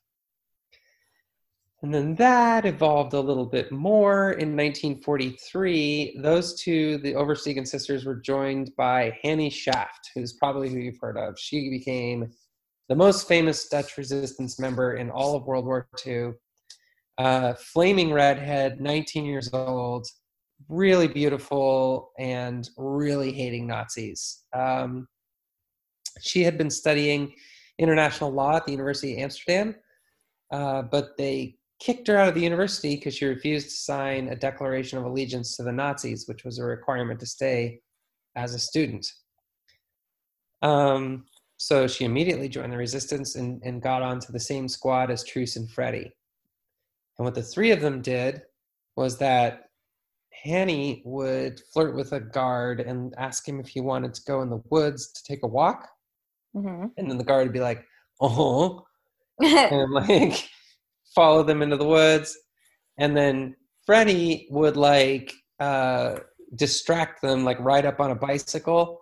[1.82, 4.30] And then that evolved a little bit more.
[4.30, 10.78] In 1943, those two, the Oversteegen sisters, were joined by Hanny Schaft, who's probably who
[10.78, 11.36] you've heard of.
[11.36, 12.30] She became
[12.88, 16.32] the most famous Dutch resistance member in all of World War II.
[17.18, 20.06] Uh, flaming redhead, 19 years old,
[20.68, 24.44] really beautiful, and really hating Nazis.
[24.52, 25.08] Um,
[26.20, 27.32] she had been studying
[27.78, 29.74] international law at the University of Amsterdam,
[30.52, 34.36] uh, but they kicked her out of the university because she refused to sign a
[34.36, 37.80] declaration of allegiance to the Nazis, which was a requirement to stay
[38.34, 39.06] as a student.
[40.62, 41.24] Um,
[41.58, 45.56] so she immediately joined the resistance and, and got onto the same squad as Truus
[45.56, 46.12] and Freddie.
[47.18, 48.42] And what the three of them did
[48.96, 49.64] was that
[50.42, 54.50] Hanny would flirt with a guard and ask him if he wanted to go in
[54.50, 55.88] the woods to take a walk.
[56.54, 57.84] hmm And then the guard would be like,
[58.20, 58.84] oh,
[59.40, 60.48] and like
[61.14, 62.36] follow them into the woods.
[62.98, 66.16] And then freddie would like uh
[66.54, 69.00] distract them like ride up on a bicycle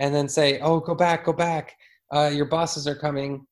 [0.00, 1.74] and then say oh go back go back.
[2.12, 3.46] Uh your bosses are coming.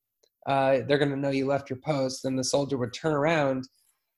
[0.47, 2.23] Uh they're gonna know you left your post.
[2.23, 3.67] Then the soldier would turn around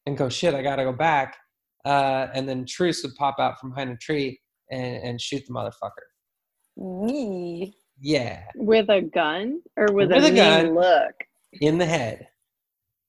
[0.07, 1.37] and go shit i gotta go back
[1.85, 4.39] uh and then truus would pop out from behind a tree
[4.71, 6.07] and, and shoot the motherfucker
[7.07, 7.73] Yee.
[7.99, 10.75] yeah With a gun or with, With a, a mean gun.
[10.75, 11.13] look?
[11.53, 12.27] in the head.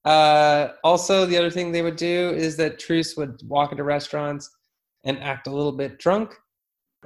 [0.04, 4.48] Uh, also, the other thing they would do is that Truus would walk into restaurants
[5.04, 6.34] and act a little bit drunk.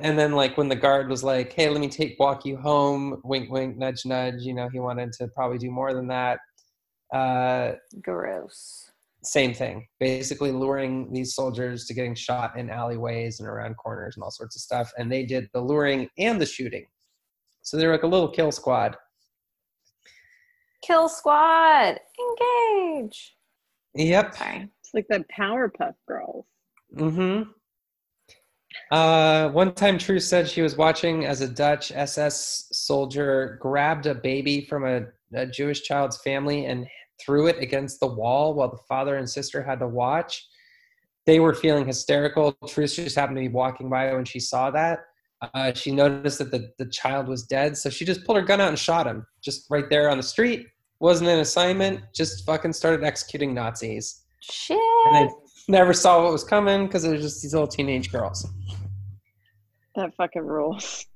[0.00, 3.20] And then, like, when the guard was like, hey, let me take walk you home,
[3.24, 6.38] wink, wink, nudge, nudge, you know, he wanted to probably do more than that.
[7.12, 8.91] Uh, Gross.
[9.24, 14.24] Same thing, basically luring these soldiers to getting shot in alleyways and around corners and
[14.24, 14.92] all sorts of stuff.
[14.98, 16.86] And they did the luring and the shooting.
[17.62, 18.96] So they're like a little kill squad.
[20.82, 22.00] Kill squad.
[22.18, 23.36] Engage.
[23.94, 24.34] Yep.
[24.34, 24.68] Sorry.
[24.80, 26.44] It's like the Powerpuff Girls.
[26.96, 27.50] Mm-hmm.
[28.90, 34.14] Uh, one time, Truus said she was watching as a Dutch SS soldier grabbed a
[34.14, 35.02] baby from a,
[35.34, 36.86] a Jewish child's family and
[37.24, 40.46] threw it against the wall while the father and sister had to watch.
[41.26, 42.52] They were feeling hysterical.
[42.64, 45.00] Truus just happened to be walking by when she saw that.
[45.54, 48.60] Uh, she noticed that the, the child was dead, so she just pulled her gun
[48.60, 50.66] out and shot him, just right there on the street.
[51.00, 54.22] Wasn't an assignment, just fucking started executing Nazis.
[54.40, 54.78] Shit.
[55.06, 55.34] And they
[55.68, 58.46] never saw what was coming because it was just these little teenage girls.
[59.96, 61.06] That fucking rules.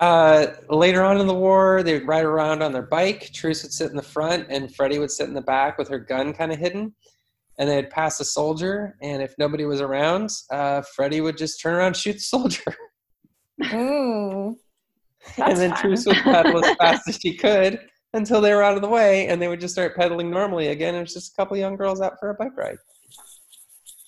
[0.00, 3.30] Uh, later on in the war, they would ride around on their bike.
[3.32, 5.98] Truus would sit in the front, and Freddie would sit in the back with her
[5.98, 6.94] gun kind of hidden.
[7.58, 11.74] And they'd pass a soldier, and if nobody was around, uh, Freddie would just turn
[11.74, 12.74] around and shoot the soldier.
[13.62, 14.54] Mm.
[15.36, 15.82] and then fun.
[15.82, 17.78] Truus would pedal as fast as she could
[18.14, 20.94] until they were out of the way, and they would just start pedaling normally again.
[20.94, 22.78] It was just a couple young girls out for a bike ride.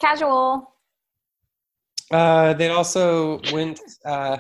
[0.01, 0.75] Casual.
[2.11, 3.79] Uh, they also went.
[4.07, 4.39] Uh,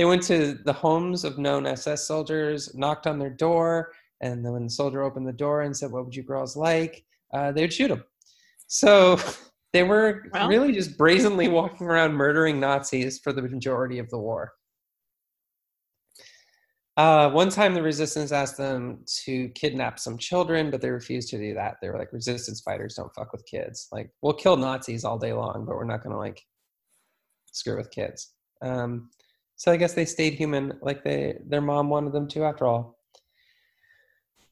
[0.00, 4.54] they went to the homes of known SS soldiers, knocked on their door, and then
[4.54, 7.60] when the soldier opened the door and said, "What would you girls like?" Uh, they
[7.60, 8.02] would shoot him.
[8.66, 9.18] So
[9.74, 10.48] they were Well.
[10.48, 14.54] really just brazenly walking around murdering Nazis for the majority of the war.
[16.96, 21.36] Uh, one time, the resistance asked them to kidnap some children, but they refused to
[21.36, 21.76] do that.
[21.82, 23.86] They were like, "Resistance fighters don't fuck with kids.
[23.92, 26.40] Like, we'll kill Nazis all day long, but we're not going to like
[27.52, 28.32] screw with kids."
[28.62, 29.10] Um,
[29.60, 32.96] so I guess they stayed human, like they their mom wanted them to, after all.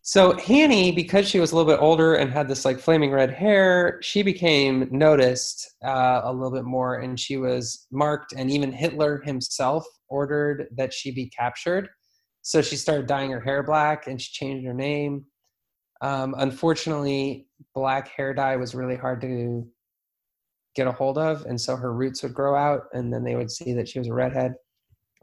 [0.02, 3.30] So Hanny, because she was a little bit older and had this like flaming red
[3.30, 8.34] hair, she became noticed uh, a little bit more, and she was marked.
[8.36, 11.88] And even Hitler himself ordered that she be captured.
[12.42, 15.24] So she started dyeing her hair black, and she changed her name.
[16.02, 19.66] Um, unfortunately, black hair dye was really hard to
[20.76, 23.50] get a hold of, and so her roots would grow out, and then they would
[23.50, 24.52] see that she was a redhead.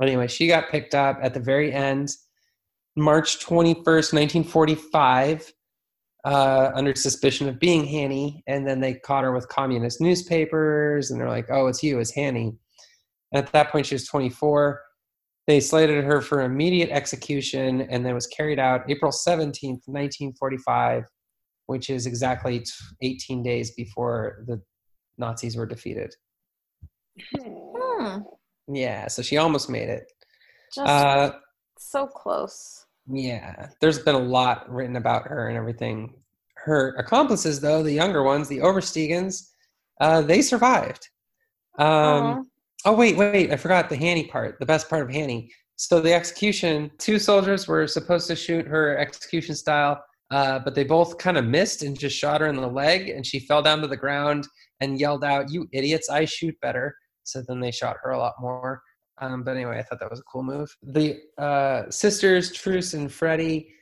[0.01, 2.09] Anyway, she got picked up at the very end,
[2.95, 5.53] March 21st, 1945.
[6.25, 11.21] uh, under suspicion of being Hanny, and then they caught her with communist newspapers, and
[11.21, 12.57] they're like, "Oh, it's you, it's Hanny."
[13.31, 14.81] And at that point, she was 24.
[15.47, 21.03] They slated her for immediate execution, and then was carried out April 17th, 1945,
[21.67, 22.65] which is exactly
[23.03, 24.59] 18 days before the
[25.19, 26.15] Nazis were defeated.
[27.37, 28.17] Hmm.
[28.67, 30.11] Yeah, so she almost made it.
[30.73, 31.33] Just Uh,
[31.77, 32.85] so close.
[33.07, 36.13] Yeah, there's been a lot written about her and everything.
[36.55, 39.51] Her accomplices, though, the younger ones, the Oversteegens,
[40.01, 41.07] uh, they survived.
[41.77, 42.43] Um, Aw.
[42.85, 45.51] oh, wait, wait, I forgot the Hanny part, the best part of Hanny.
[45.75, 50.85] So the execution, two soldiers were supposed to shoot her execution style, uh, but they
[50.85, 53.81] both kind of missed and just shot her in the leg, and she fell down
[53.81, 54.47] to the ground
[54.79, 56.09] and yelled out, "You idiots!
[56.09, 56.95] I shoot better."
[57.25, 58.81] So then they shot her a lot more.
[59.19, 60.75] Um, but anyway, I thought that was a cool move.
[60.83, 63.73] The uh, sisters, Truus and Freddie,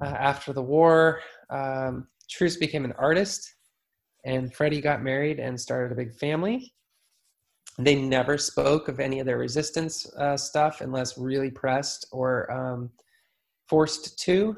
[0.00, 3.54] uh, after the war, um, Truus became an artist,
[4.24, 6.72] and Freddie got married and started a big family.
[7.78, 12.90] They never spoke of any of their resistance uh, stuff unless really pressed or um,
[13.68, 14.56] forced to.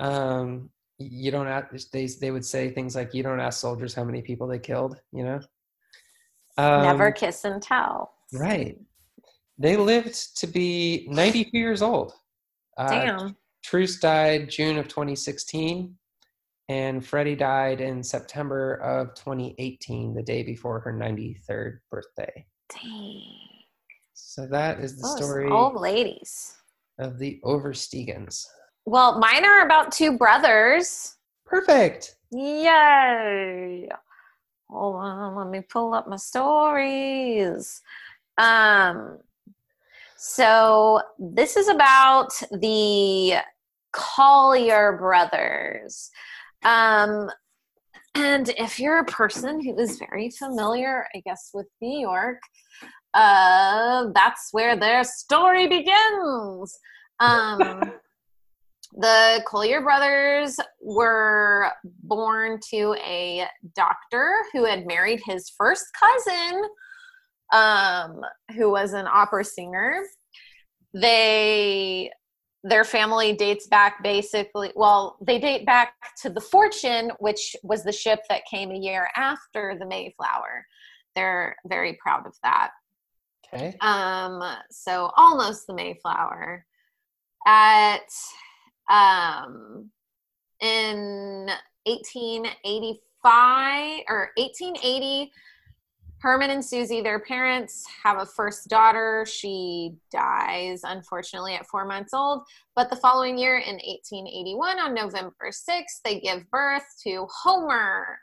[0.00, 4.04] Um, you don't ask, they, they would say things like, you don't ask soldiers how
[4.04, 5.40] many people they killed, you know?
[6.58, 8.14] Never Um, kiss and tell.
[8.32, 8.78] Right.
[9.58, 12.12] They lived to be 92 years old.
[12.76, 13.36] Uh, Damn.
[13.64, 15.96] Truus died June of 2016,
[16.68, 22.44] and Freddie died in September of 2018, the day before her 93rd birthday.
[22.70, 23.30] Dang.
[24.12, 26.56] So that is the Those story old ladies.
[26.98, 28.44] of the Oversteegens.
[28.86, 31.14] Well, mine are about two brothers.
[31.46, 32.16] Perfect.
[32.32, 33.88] Yay!
[34.70, 37.82] Hold on, let me pull up my stories.
[38.38, 39.18] Um,
[40.16, 43.34] so this is about the
[43.94, 46.10] Collyer brothers.
[46.64, 47.30] Um,
[48.14, 52.40] and if you're a person who is very familiar, I guess, with New York,
[53.12, 56.78] uh, that's where their story begins.
[57.20, 57.92] Um,
[58.96, 61.70] the Collyer brothers were
[62.02, 66.62] born to a doctor who had married his first cousin,
[67.52, 68.20] um,
[68.56, 70.02] who was an opera singer.
[70.92, 72.10] They
[72.66, 75.92] their family dates back basically well they date back
[76.22, 80.64] to the fortune which was the ship that came a year after the mayflower
[81.14, 82.70] they're very proud of that
[83.54, 83.76] Okay.
[83.80, 86.64] um, so almost the Mayflower.
[87.46, 88.08] At
[88.88, 89.90] um,
[90.60, 91.50] in
[91.84, 95.32] 1885 or 1880,
[96.24, 99.26] Herman and Susie, their parents, have a first daughter.
[99.28, 102.44] She dies, unfortunately, at four months old.
[102.74, 108.18] But the following year, in 1881, on November 6th, they give birth to Homer.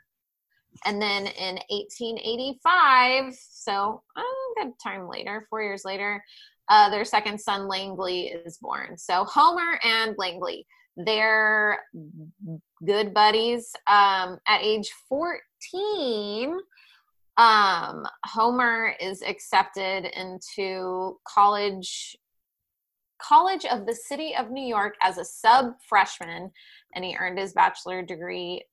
[0.84, 4.22] And then in 1885, so a
[4.56, 6.24] good time later, four years later,
[6.68, 8.96] uh, their second son, Langley, is born.
[8.96, 11.80] So Homer and Langley, they're
[12.84, 13.72] good buddies.
[13.86, 16.58] Um, at age 14,
[17.36, 22.16] um, Homer is accepted into college
[23.22, 26.50] College of the City of New York as a sub freshman,
[26.94, 28.64] and he earned his bachelor degree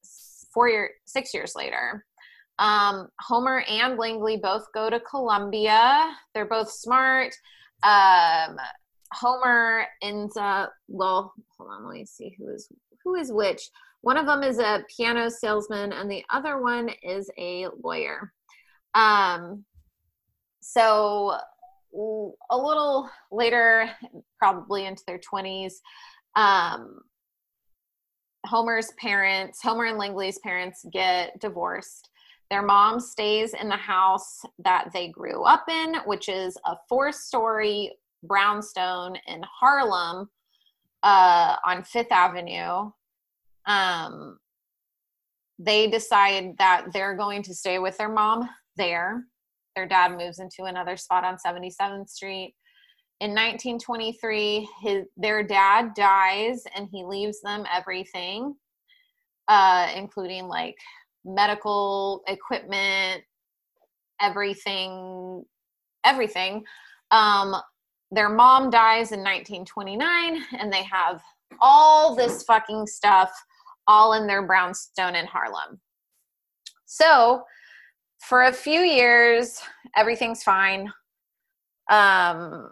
[0.51, 2.03] four year six years later.
[2.57, 6.15] Um, Homer and Langley both go to Columbia.
[6.33, 7.33] They're both smart.
[7.83, 8.57] Um,
[9.13, 11.33] Homer ends up well.
[11.57, 12.69] Hold on, let me see who is
[13.03, 13.69] who is which.
[14.01, 18.31] One of them is a piano salesman, and the other one is a lawyer.
[18.95, 19.65] Um,
[20.61, 21.37] so
[21.93, 23.89] a little later,
[24.37, 25.81] probably into their twenties,
[26.35, 26.99] um,
[28.45, 32.08] Homer's parents, Homer and Langley's parents, get divorced.
[32.49, 37.11] Their mom stays in the house that they grew up in, which is a four
[37.11, 37.91] story
[38.23, 40.29] brownstone in Harlem
[41.03, 42.91] uh, on Fifth Avenue.
[43.65, 44.39] Um,
[45.59, 49.25] they decide that they're going to stay with their mom there.
[49.75, 52.55] Their dad moves into another spot on 77th Street.
[53.19, 58.55] In 1923, his their dad dies and he leaves them everything,
[59.49, 60.77] uh, including like
[61.25, 63.23] medical equipment,
[64.21, 65.43] everything,
[66.03, 66.63] everything.
[67.11, 67.55] Um,
[68.11, 71.21] their mom dies in 1929, and they have
[71.61, 73.31] all this fucking stuff
[73.87, 75.79] all in their brownstone in Harlem.
[76.85, 77.43] So,
[78.19, 79.59] for a few years,
[79.95, 80.91] everything's fine.
[81.89, 82.71] Um,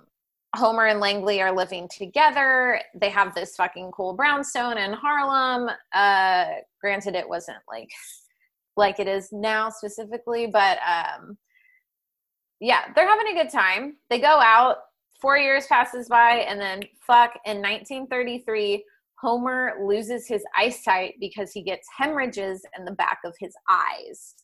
[0.56, 2.82] Homer and Langley are living together.
[2.96, 5.70] They have this fucking cool brownstone in Harlem.
[5.94, 6.46] Uh,
[6.82, 7.90] granted, it wasn't like
[8.78, 11.38] like it is now specifically, but um,
[12.60, 13.98] yeah, they're having a good time.
[14.10, 14.78] They go out.
[15.20, 17.32] Four years passes by, and then fuck.
[17.46, 18.86] In 1933,
[19.20, 24.36] Homer loses his eyesight because he gets hemorrhages in the back of his eyes,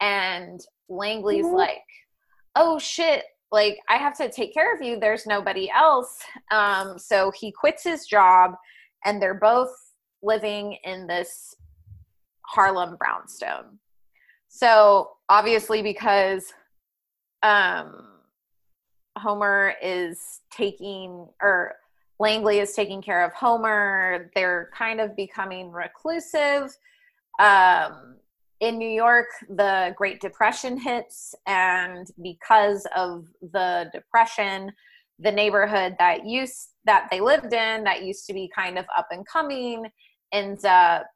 [0.00, 1.84] and Langley's like,
[2.56, 6.18] "Oh shit, like i have to take care of you there's nobody else
[6.50, 8.52] um, so he quits his job
[9.04, 9.70] and they're both
[10.22, 11.54] living in this
[12.48, 13.78] harlem brownstone.
[14.48, 16.52] So obviously because
[17.42, 18.08] um,
[19.16, 21.74] homer is taking or
[22.18, 26.76] langley is taking care of homer they're kind of becoming reclusive.
[27.38, 28.16] Um,
[28.60, 34.72] in New York, the Great Depression hits, and because of the depression,
[35.20, 39.06] the neighborhood that used that they lived in, that used to be kind of up
[39.12, 39.86] and coming,
[40.32, 41.06] ends up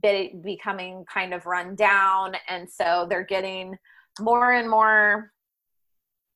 [0.00, 3.76] becoming kind of run down, and so they're getting
[4.20, 5.32] more and more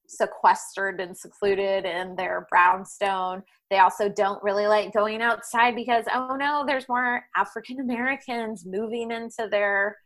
[0.07, 3.43] sequestered and secluded in their brownstone.
[3.71, 9.11] They also don't really like going outside because, oh no, there's more African Americans moving
[9.11, 9.97] into their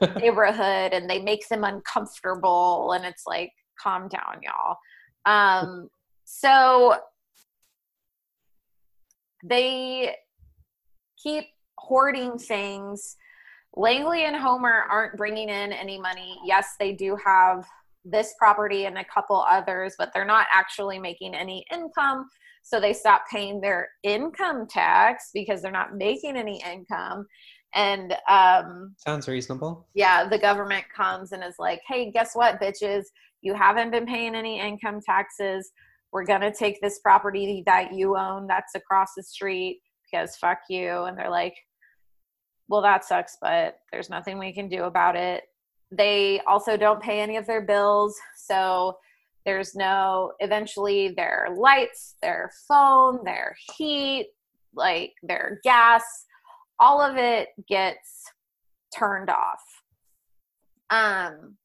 [0.16, 2.92] neighborhood and they make them uncomfortable.
[2.92, 4.76] And it's like, calm down, y'all.
[5.24, 5.88] Um,
[6.24, 6.96] so
[9.44, 10.14] they
[11.22, 11.44] keep
[11.78, 13.16] hoarding things.
[13.74, 16.38] Langley and Homer aren't bringing in any money.
[16.44, 17.64] Yes, they do have
[18.04, 22.26] this property and a couple others, but they're not actually making any income.
[22.62, 27.26] So they stop paying their income tax because they're not making any income.
[27.74, 29.88] And um, sounds reasonable.
[29.94, 33.04] Yeah, the government comes and is like, hey, guess what, bitches?
[33.40, 35.72] You haven't been paying any income taxes.
[36.12, 39.80] We're going to take this property that you own that's across the street
[40.12, 41.04] because fuck you.
[41.04, 41.56] And they're like,
[42.68, 45.44] well, that sucks, but there's nothing we can do about it
[45.92, 48.18] they also don't pay any of their bills.
[48.36, 48.96] So
[49.44, 54.28] there's no, eventually, their lights, their phone, their heat,
[54.74, 56.02] like their gas,
[56.78, 58.24] all of it gets
[58.96, 59.60] turned off.
[60.90, 61.56] Um,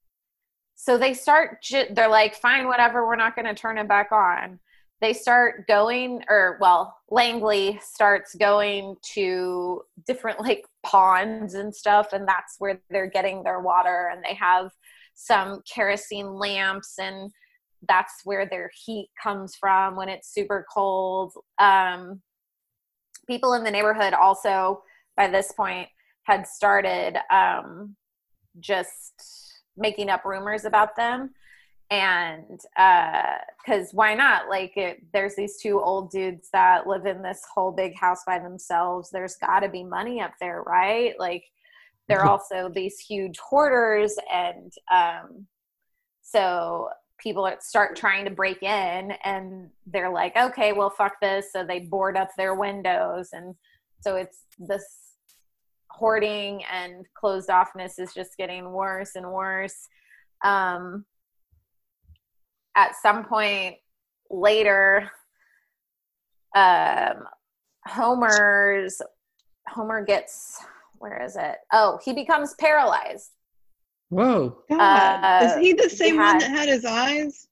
[0.76, 4.60] so they start, they're like, fine, whatever, we're not going to turn it back on
[5.00, 12.28] they start going or well langley starts going to different like ponds and stuff and
[12.28, 14.72] that's where they're getting their water and they have
[15.14, 17.32] some kerosene lamps and
[17.88, 21.34] that's where their heat comes from when it's super cold.
[21.60, 22.22] Um,
[23.28, 24.84] people in the neighborhood also
[25.16, 25.90] by this point
[26.24, 27.96] had started um,
[28.60, 31.32] just making up rumors about them
[31.90, 33.36] and uh
[33.66, 34.50] because uh, why not?
[34.50, 38.40] Like it, there's these two old dudes that live in this whole big house by
[38.40, 39.10] themselves.
[39.10, 41.14] There's got to be money up there right?
[41.20, 41.44] Like
[42.08, 45.48] they're also these huge hoarders and um,
[46.22, 51.52] so people start trying to break in and they're like okay well fuck this.
[51.52, 53.30] So they board up their windows.
[53.34, 53.56] And
[54.02, 54.86] so it's this
[55.98, 59.88] hoarding and closed offness is just getting worse and worse.
[60.44, 61.06] Um,
[62.78, 63.76] at some point
[64.30, 65.10] later
[66.56, 67.24] um
[67.86, 69.02] homer's
[69.68, 70.64] homer gets
[71.00, 71.58] where is it?
[71.74, 73.32] Oh he becomes paralyzed.
[74.10, 74.58] Whoa.
[74.72, 77.48] Uh, is he the same he had, one that had his eyes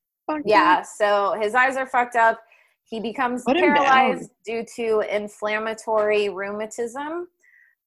[0.46, 0.86] yeah up?
[0.86, 2.40] so his eyes are fucked up.
[2.88, 7.28] He becomes Put paralyzed due to inflammatory rheumatism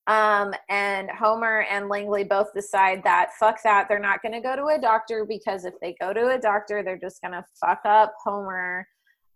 [0.09, 4.57] um, and Homer and Langley both decide that fuck that, they're not going to go
[4.57, 7.81] to a doctor because if they go to a doctor, they're just going to fuck
[7.85, 8.89] up Homer.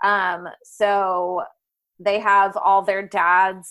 [0.03, 1.43] Um, so
[2.01, 3.71] they have all their dad's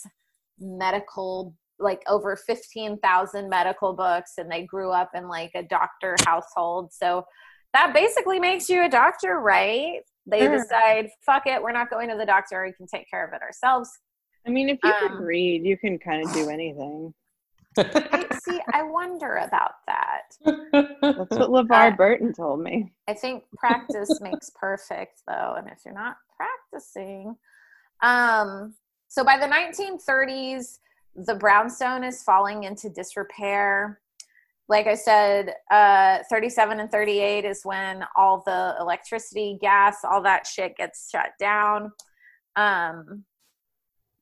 [0.59, 6.93] medical, like over 15,000 medical books, and they grew up in like a doctor household.
[6.93, 7.25] So
[7.73, 10.01] that basically makes you a doctor, right?
[10.27, 10.59] They sure.
[10.59, 13.41] decide, fuck it, we're not going to the doctor, we can take care of it
[13.41, 13.89] ourselves.
[14.45, 17.13] I mean, if you um, can read, you can kind of do anything.
[17.77, 20.35] I, see, I wonder about that.
[20.43, 22.91] That's what LeVar uh, Burton told me.
[23.07, 27.35] I think practice makes perfect, though, and if you're not practicing,
[28.01, 28.73] um,
[29.07, 30.79] so by the 1930s,
[31.15, 33.99] the brownstone is falling into disrepair.
[34.69, 40.47] Like I said, uh, 37 and 38 is when all the electricity, gas, all that
[40.47, 41.91] shit gets shut down.
[42.55, 43.25] Um,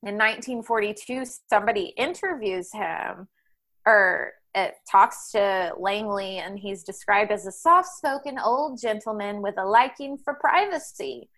[0.04, 3.28] in 1942 somebody interviews him
[3.86, 9.66] or it talks to langley and he's described as a soft-spoken old gentleman with a
[9.66, 11.30] liking for privacy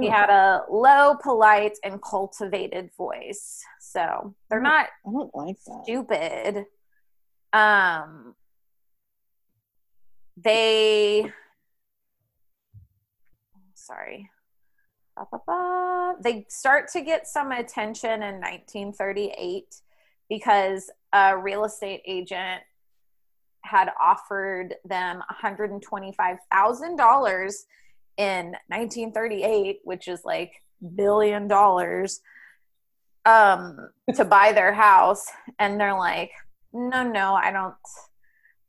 [0.00, 3.62] He had a low, polite, and cultivated voice.
[3.80, 5.84] So they're not I don't like that.
[5.84, 6.64] stupid.
[7.52, 8.34] Um,
[10.36, 11.32] they,
[13.74, 14.28] sorry.
[16.22, 19.74] They start to get some attention in 1938
[20.28, 22.62] because a real estate agent
[23.62, 27.54] had offered them $125,000
[28.16, 30.62] in 1938, which is like
[30.94, 32.20] billion dollars,
[33.24, 35.26] um, to buy their house.
[35.58, 36.30] And they're like,
[36.72, 37.74] no, no, I don't,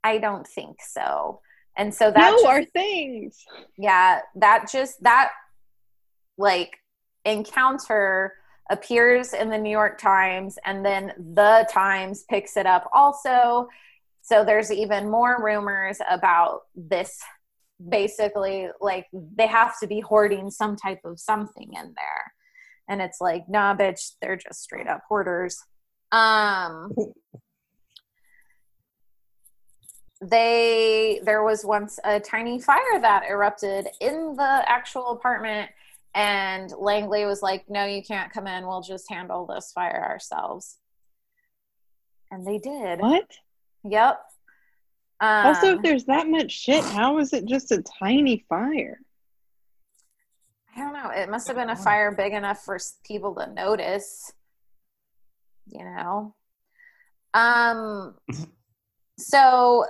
[0.04, 1.42] I don't think so.
[1.76, 3.46] And so that, no, just- our things.
[3.78, 5.30] yeah, that just, that
[6.38, 6.78] like
[7.26, 8.34] encounter
[8.70, 13.68] appears in the New York Times and then the Times picks it up also.
[14.22, 17.20] So there's even more rumors about this
[17.90, 22.34] basically like they have to be hoarding some type of something in there.
[22.90, 25.58] And it's like, nah, bitch, they're just straight up hoarders.
[26.12, 26.92] Um
[30.22, 35.70] they there was once a tiny fire that erupted in the actual apartment
[36.14, 38.68] and Langley was like, "No, you can't come in.
[38.68, 40.78] We'll just handle this fire ourselves."
[42.32, 43.00] And they did.
[43.00, 43.32] What?
[43.84, 44.20] Yep.
[45.20, 49.00] Um, also, if there's that much shit, how is it just a tiny fire?
[50.76, 51.10] I don't know.
[51.10, 54.32] It must have been a fire big enough for people to notice.
[55.68, 56.36] You know.
[57.34, 58.16] Um.
[59.20, 59.84] So,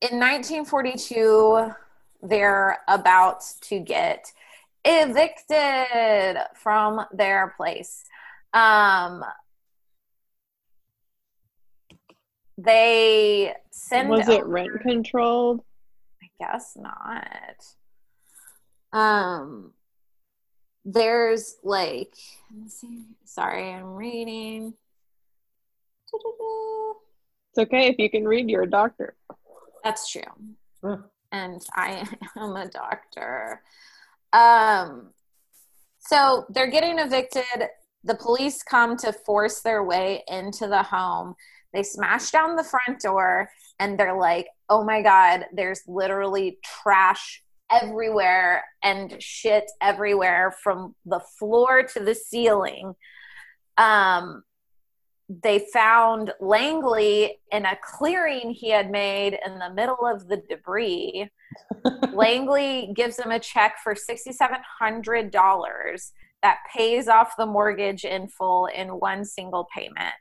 [0.00, 1.72] in 1942,
[2.22, 4.32] they're about to get
[4.84, 8.04] evicted from their place.
[8.52, 9.24] Um.
[12.58, 14.10] They send.
[14.10, 15.62] Was it over- rent controlled?
[16.22, 17.64] I guess not.
[18.92, 19.72] Um,
[20.84, 22.14] there's like,
[22.50, 23.04] let me see.
[23.24, 24.74] Sorry, I'm reading.
[26.12, 28.50] It's okay if you can read.
[28.50, 29.14] You're a doctor.
[29.84, 30.22] That's true.
[30.84, 30.98] Huh.
[31.32, 32.06] And I
[32.36, 33.62] am a doctor.
[34.32, 35.10] Um,
[35.98, 37.68] so they're getting evicted.
[38.04, 41.34] The police come to force their way into the home.
[41.72, 47.42] They smash down the front door and they're like, oh my God, there's literally trash
[47.70, 52.94] everywhere and shit everywhere from the floor to the ceiling.
[53.78, 54.42] Um,
[55.30, 61.30] they found Langley in a clearing he had made in the middle of the debris.
[62.12, 66.10] Langley gives him a check for $6,700
[66.42, 70.14] that pays off the mortgage in full in one single payment.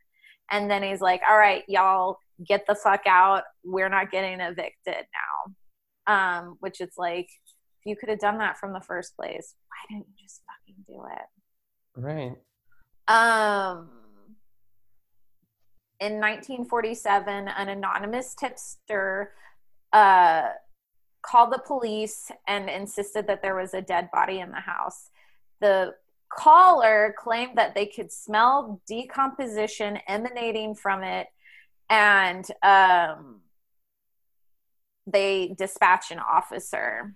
[0.51, 3.45] And then he's like, all right, y'all get the fuck out.
[3.64, 5.55] We're not getting evicted now.
[6.05, 7.30] Um, which it's like,
[7.80, 10.76] if you could have done that from the first place, why didn't you just fucking
[10.88, 11.26] do it?
[11.95, 12.36] Right.
[13.07, 13.99] Um,
[16.00, 19.34] in 1947, an anonymous tipster
[19.91, 20.50] uh,
[21.22, 25.10] called the police and insisted that there was a dead body in the house.
[25.60, 25.95] The
[26.30, 31.28] caller claimed that they could smell decomposition emanating from it,
[31.89, 33.41] and um,
[35.06, 37.16] they dispatched an officer.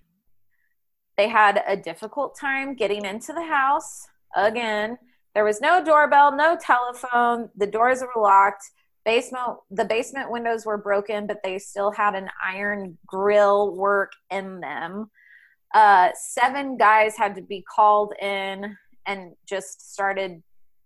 [1.15, 4.97] They had a difficult time getting into the house again.
[5.35, 7.49] There was no doorbell, no telephone.
[7.55, 8.63] The doors were locked.
[9.05, 14.59] Basement, the basement windows were broken, but they still had an iron grill work in
[14.61, 15.09] them.
[15.73, 20.41] Uh, seven guys had to be called in and just started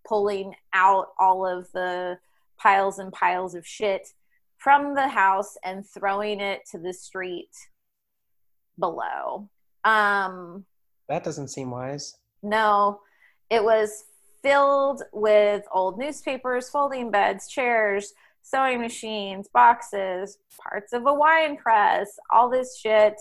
[0.08, 2.18] pulling out all of the
[2.58, 4.08] piles and piles of shit
[4.58, 7.52] from the house and throwing it to the street
[8.80, 9.50] below.
[9.84, 10.66] Um,
[11.10, 12.16] That doesn't seem wise.
[12.42, 13.02] no,
[13.50, 14.06] it was
[14.48, 22.18] filled with old newspapers, folding beds, chairs, sewing machines, boxes, parts of a wine press,
[22.32, 23.16] all this shit.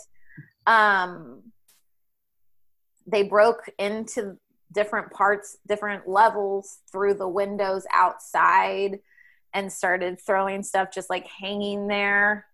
[0.68, 1.42] Um,
[3.08, 4.36] they broke into
[4.72, 9.00] different parts, different levels through the windows outside
[9.52, 12.46] and started throwing stuff just like hanging there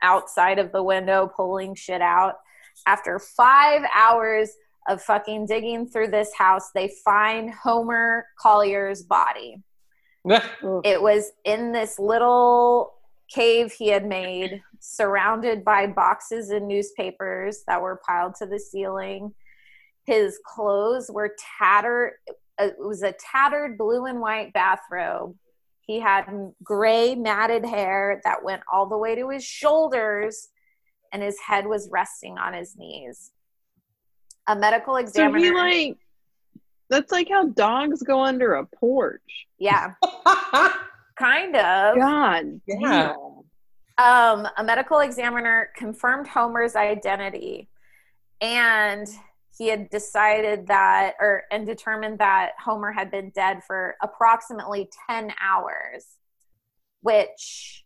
[0.00, 2.36] outside of the window, pulling shit out.
[2.86, 4.52] After five hours
[4.88, 9.62] of fucking digging through this house, they find Homer Collyer's body.
[10.84, 12.94] It was in this little
[13.28, 19.34] cave he had made, surrounded by boxes and newspapers that were piled to the ceiling.
[20.04, 22.14] His clothes were tattered.
[22.58, 25.36] Uh, it was a tattered blue and white bathrobe.
[25.82, 26.26] He had
[26.62, 30.48] gray matted hair that went all the way to his shoulders,
[31.12, 33.30] and his head was resting on his knees.
[34.48, 35.38] A medical So examiner.
[35.38, 35.96] he like
[36.88, 39.46] that's like how dogs go under a porch.
[39.58, 39.94] yeah,
[41.18, 41.96] kind of.
[41.96, 43.14] God Yeah.
[43.98, 47.70] Um, a medical examiner confirmed Homer's identity,
[48.42, 49.08] and
[49.56, 55.32] he had decided that, or and determined that Homer had been dead for approximately ten
[55.42, 56.04] hours,
[57.00, 57.85] which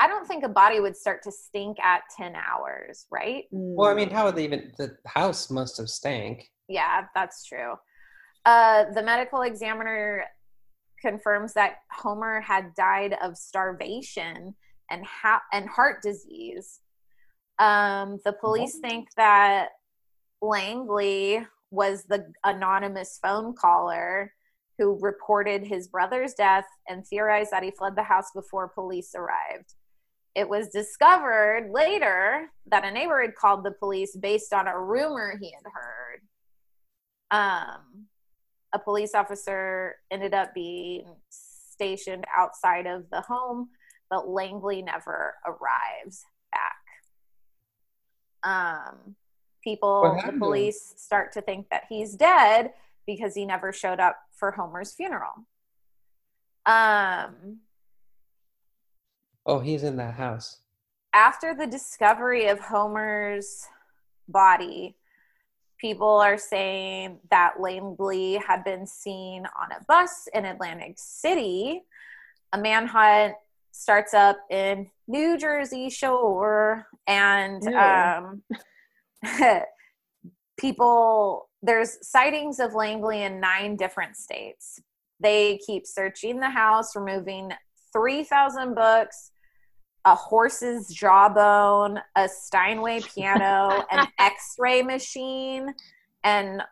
[0.00, 3.44] I don't think a body would start to stink at ten hours, right?
[3.50, 4.72] well, I mean, how would they even?
[4.76, 6.50] The house must have stank.
[6.68, 7.74] Yeah, that's true.
[8.44, 10.24] Uh, the medical examiner
[11.00, 14.54] confirms that Homer had died of starvation
[14.90, 16.80] and ha- and heart disease.
[17.58, 19.68] Um, the police think that
[20.42, 24.32] Langley was the anonymous phone caller
[24.78, 29.74] who reported his brother's death and theorized that he fled the house before police arrived.
[30.34, 35.38] It was discovered later that a neighbor had called the police based on a rumor
[35.40, 36.20] he had heard
[37.34, 38.06] um,
[38.72, 43.70] a police officer ended up being stationed outside of the home,
[44.08, 46.84] but Langley never arrives back.
[48.44, 49.16] Um,
[49.62, 50.38] people, the happened to him?
[50.38, 52.72] police start to think that he's dead
[53.06, 55.46] because he never showed up for Homer's funeral.
[56.66, 57.58] Um,
[59.46, 60.60] Oh, he's in that house.
[61.12, 63.66] after the discovery of Homer's
[64.28, 64.96] body,
[65.78, 71.82] people are saying that Langley had been seen on a bus in Atlantic City.
[72.52, 73.34] A manhunt
[73.70, 77.76] starts up in New Jersey Shore, and Ew.
[77.78, 78.42] um,
[80.56, 84.80] people there's sightings of Langley in nine different states.
[85.20, 87.52] They keep searching the house, removing
[87.92, 89.30] 3,000 books,
[90.04, 95.72] a horse's jawbone, a Steinway piano, an x ray machine,
[96.22, 96.62] and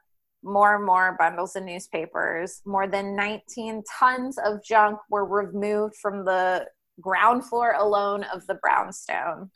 [0.42, 2.60] more and more bundles of newspapers.
[2.66, 6.66] More than 19 tons of junk were removed from the
[7.00, 9.50] ground floor alone of the brownstone.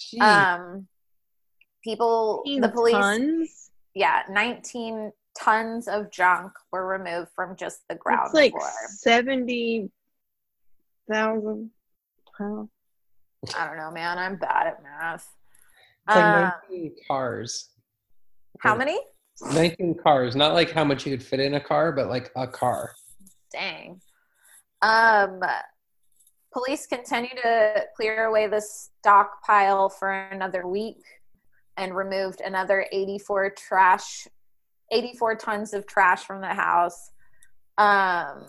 [0.00, 0.20] Jeez.
[0.22, 0.86] Um,
[1.84, 3.70] people, the police, Tons?
[3.94, 8.70] yeah, 19 tons of junk were removed from just the ground It's like floor.
[8.88, 9.90] seventy
[11.10, 11.70] thousand
[12.36, 12.68] pounds.
[13.56, 14.18] I don't know, man.
[14.18, 15.28] I'm bad at math.
[16.06, 17.70] It's like Uh, 19 cars.
[18.60, 19.00] how many?
[19.52, 20.36] 19 cars.
[20.36, 22.94] Not like how much you could fit in a car, but like a car.
[23.50, 24.00] Dang.
[24.82, 25.40] Um,
[26.52, 31.02] police continue to clear away the stockpile for another week
[31.76, 34.28] and removed another 84 trash,
[34.90, 37.10] 84 tons of trash from the house.
[37.78, 38.46] Um,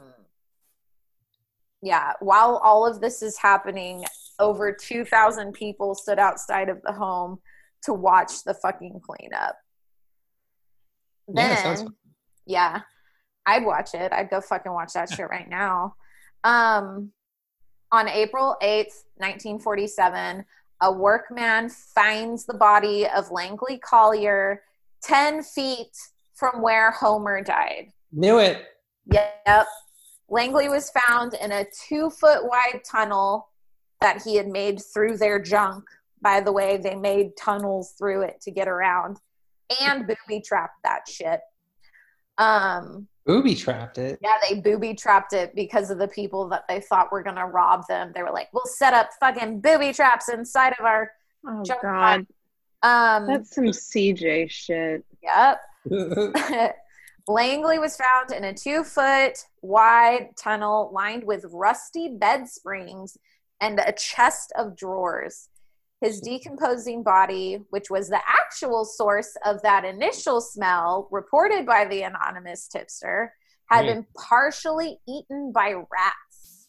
[1.82, 4.06] yeah, while all of this is happening,
[4.40, 7.40] over 2,000 people stood outside of the home
[7.84, 9.56] to watch the fucking cleanup.
[11.34, 11.92] Yeah, Then, sounds
[12.46, 12.82] yeah,
[13.46, 14.12] I'd watch it.
[14.12, 15.96] I'd go fucking watch that shit right now.
[16.44, 17.12] Um,
[17.92, 20.44] on April 8th, 1947,
[20.82, 24.58] a workman finds the body of Langley Collyer
[25.04, 25.96] 10 feet
[26.36, 27.90] from where Homer died.
[28.12, 28.66] Knew it.
[29.06, 29.68] Yep.
[30.30, 33.50] Langley was found in a two foot wide tunnel
[34.04, 35.84] that he had made through their junk.
[36.22, 39.18] By the way, they made tunnels through it to get around
[39.82, 41.40] and booby trapped that shit.
[42.38, 44.20] Um, Booby trapped it.
[44.22, 47.46] yeah, they booby trapped it because of the people that they thought were going to
[47.46, 48.12] rob them.
[48.14, 51.12] They were like, we'll set up fucking booby traps inside of our.
[51.46, 52.26] Oh Jump god,
[52.84, 55.06] Um, that's some CJ shit.
[55.22, 55.62] yep.
[57.28, 63.18] Langley was found in a two foot wide tunnel lined with rusty bed springs
[63.62, 65.50] and a chest of drawers.
[66.02, 72.02] His decomposing body, which was the actual source of that initial smell reported by the
[72.04, 73.34] anonymous tipster,
[73.70, 73.88] had Mm.
[73.88, 76.68] been partially eaten by rats.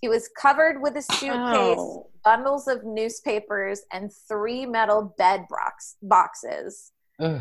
[0.00, 1.78] He was covered with a suitcase,
[2.24, 6.92] bundles of newspapers, and three metal bed box- boxes.
[7.20, 7.40] Ugh.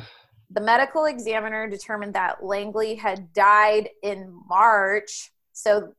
[0.52, 5.34] The medical examiner determined that Langley had died in March.
[5.54, 5.96] So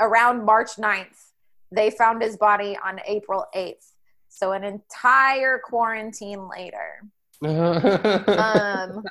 [0.00, 1.31] around March 9th,
[1.74, 3.92] they found his body on April 8th.
[4.28, 7.02] So an entire quarantine later.
[7.44, 9.02] Um,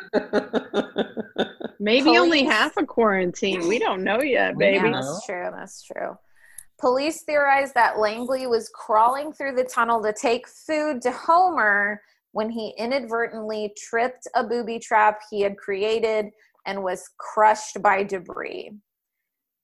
[1.82, 3.68] Maybe only half a quarantine.
[3.68, 4.78] We don't know yet, baby.
[4.78, 5.49] Yeah, that's true.
[5.51, 6.18] That's true.
[6.80, 12.01] Police theorized that Langley was crawling through the tunnel to take food to Homer
[12.32, 16.28] when he inadvertently tripped a booby trap he had created
[16.66, 18.72] and was crushed by debris.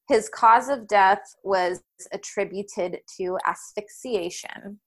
[0.08, 4.80] His cause of death was attributed to asphyxiation.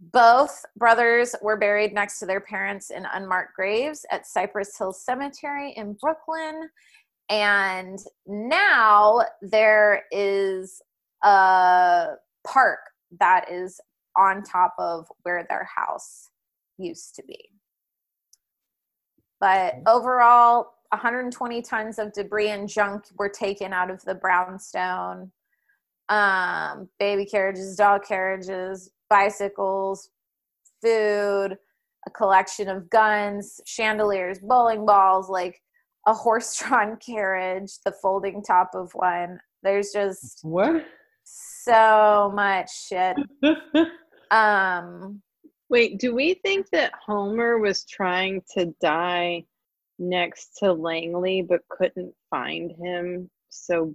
[0.00, 5.72] Both brothers were buried next to their parents in unmarked graves at Cypress Hill Cemetery
[5.76, 6.68] in Brooklyn.
[7.28, 10.80] And now there is
[11.22, 12.08] a
[12.46, 12.78] park
[13.18, 13.80] that is
[14.16, 16.30] on top of where their house
[16.78, 17.50] used to be.
[19.40, 25.30] But overall, 120 tons of debris and junk were taken out of the brownstone.
[26.08, 30.10] Um, baby carriages, dog carriages, bicycles,
[30.82, 31.56] food,
[32.06, 35.60] a collection of guns, chandeliers, bowling balls, like
[36.06, 39.40] a horse-drawn carriage, the folding top of one.
[39.62, 40.84] There's just What?
[41.24, 43.16] so much shit.
[44.32, 45.22] Um,
[45.68, 49.44] Wait, do we think that Homer was trying to die
[49.98, 53.94] next to Langley but couldn't find him, so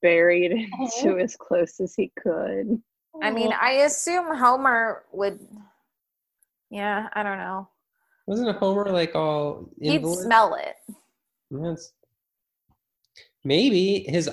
[0.00, 1.16] buried into uh-huh.
[1.16, 2.80] as close as he could?
[3.22, 5.38] I mean, I assume Homer would.
[6.70, 7.68] Yeah, I don't know.
[8.26, 10.76] Wasn't Homer like all He'd smell it.
[11.50, 11.92] Yes.
[13.44, 14.28] Maybe his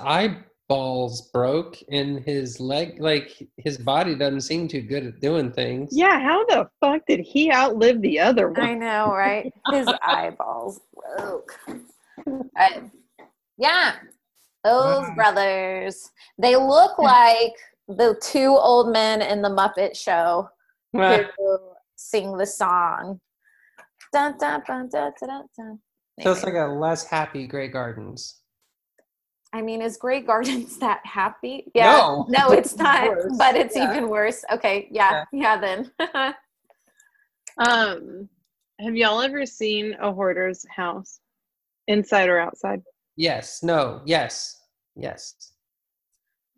[0.70, 5.90] eyeballs broke and his leg, like his body doesn't seem too good at doing things.
[5.92, 8.62] Yeah, how the fuck did he outlive the other one?
[8.62, 9.52] I know, right?
[9.72, 10.80] His eyeballs
[11.18, 11.60] broke.
[12.28, 12.82] Uh,
[13.58, 13.96] yeah,
[14.64, 15.14] those Wow.
[15.16, 16.12] brothers.
[16.38, 17.54] They look like
[17.88, 20.50] the two old men in the Muppet Show
[20.94, 21.60] who
[21.96, 23.20] sing the song.
[24.14, 25.80] Dun, dun, dun, dun, dun, dun, dun.
[26.22, 28.38] so it's like a less happy Grey Gardens.
[29.52, 31.72] I mean, is Grey Gardens that happy?
[31.74, 31.92] Yeah.
[31.92, 32.26] No.
[32.30, 33.08] No, it's not.
[33.08, 33.36] Worse.
[33.38, 33.92] But it's Yeah.
[33.92, 34.44] even worse.
[34.52, 34.88] Okay.
[34.92, 35.26] Yeah.
[35.32, 35.92] Yeah, then.
[37.58, 38.30] Um,
[38.80, 41.20] have y'all ever seen a hoarder's house,
[41.88, 42.82] inside or outside?
[43.18, 43.62] Yes.
[43.64, 44.02] No.
[44.06, 44.62] Yes.
[44.96, 45.52] Yes.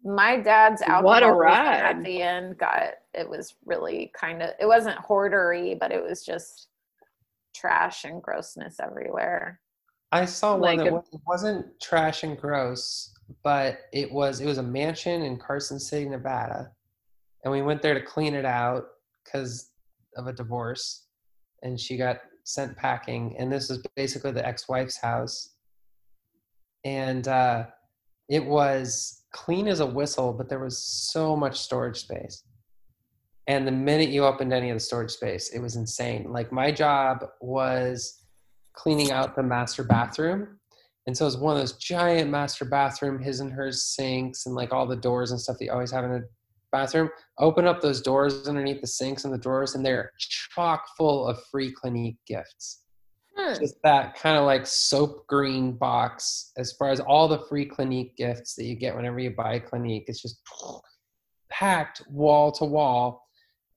[0.03, 1.79] My dad's alcoholism What a ride.
[1.97, 6.23] at the end got it was really kind of it wasn't hoardery, but it was
[6.23, 6.67] just
[7.55, 9.59] trash and grossness everywhere.
[10.11, 14.63] I saw one that a- wasn't trash and gross, but it was it was a
[14.63, 16.71] mansion in Carson City, Nevada,
[17.43, 18.85] and we went there to clean it out
[19.23, 19.71] because
[20.17, 21.07] of a divorce,
[21.63, 23.35] and she got sent packing.
[23.37, 25.55] And this was basically the ex-wife's house,
[26.83, 27.65] and uh,
[28.29, 30.77] it was clean as a whistle, but there was
[31.11, 32.43] so much storage space.
[33.47, 36.31] And the minute you opened any of the storage space, it was insane.
[36.31, 38.20] Like my job was
[38.73, 40.59] cleaning out the master bathroom.
[41.07, 44.55] And so it was one of those giant master bathroom, his and hers sinks and
[44.55, 46.21] like all the doors and stuff that you always have in a
[46.71, 47.09] bathroom.
[47.39, 51.39] Open up those doors underneath the sinks and the drawers, and they're chock full of
[51.51, 52.83] free Clinique gifts.
[53.35, 53.59] Hmm.
[53.59, 58.15] Just that kind of like soap green box as far as all the free Clinique
[58.17, 60.05] gifts that you get whenever you buy Clinique.
[60.07, 60.41] It's just
[61.49, 63.25] packed wall to wall.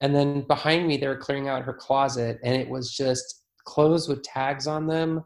[0.01, 4.09] And then behind me, they were clearing out her closet, and it was just clothes
[4.09, 5.25] with tags on them,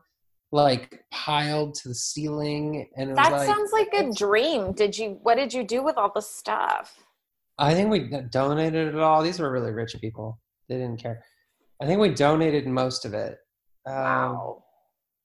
[0.53, 2.89] like piled to the ceiling.
[2.97, 4.73] And it was That like, sounds like a dream.
[4.73, 6.97] Did you what did you do with all the stuff?
[7.59, 9.23] I think we donated it all.
[9.23, 10.41] These were really rich people.
[10.69, 11.25] They didn't care.
[11.83, 13.39] I think we donated most of it
[13.87, 14.65] um, Wow.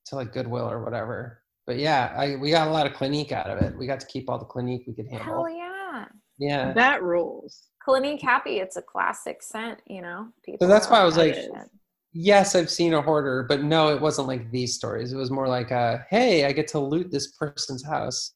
[0.07, 1.41] to like Goodwill or whatever.
[1.65, 3.77] But yeah, I, we got a lot of Clinique out of it.
[3.77, 5.45] We got to keep all the Clinique we could handle.
[5.45, 6.05] Hell yeah.
[6.37, 6.73] Yeah.
[6.73, 7.69] That rules.
[7.83, 10.27] Clinique Happy, it's a classic scent, you know.
[10.59, 11.69] So that's why I was like, that shit.
[12.13, 15.11] Yes, I've seen a hoarder, but no, it wasn't like these stories.
[15.11, 18.33] It was more like, a, hey, I get to loot this person's house.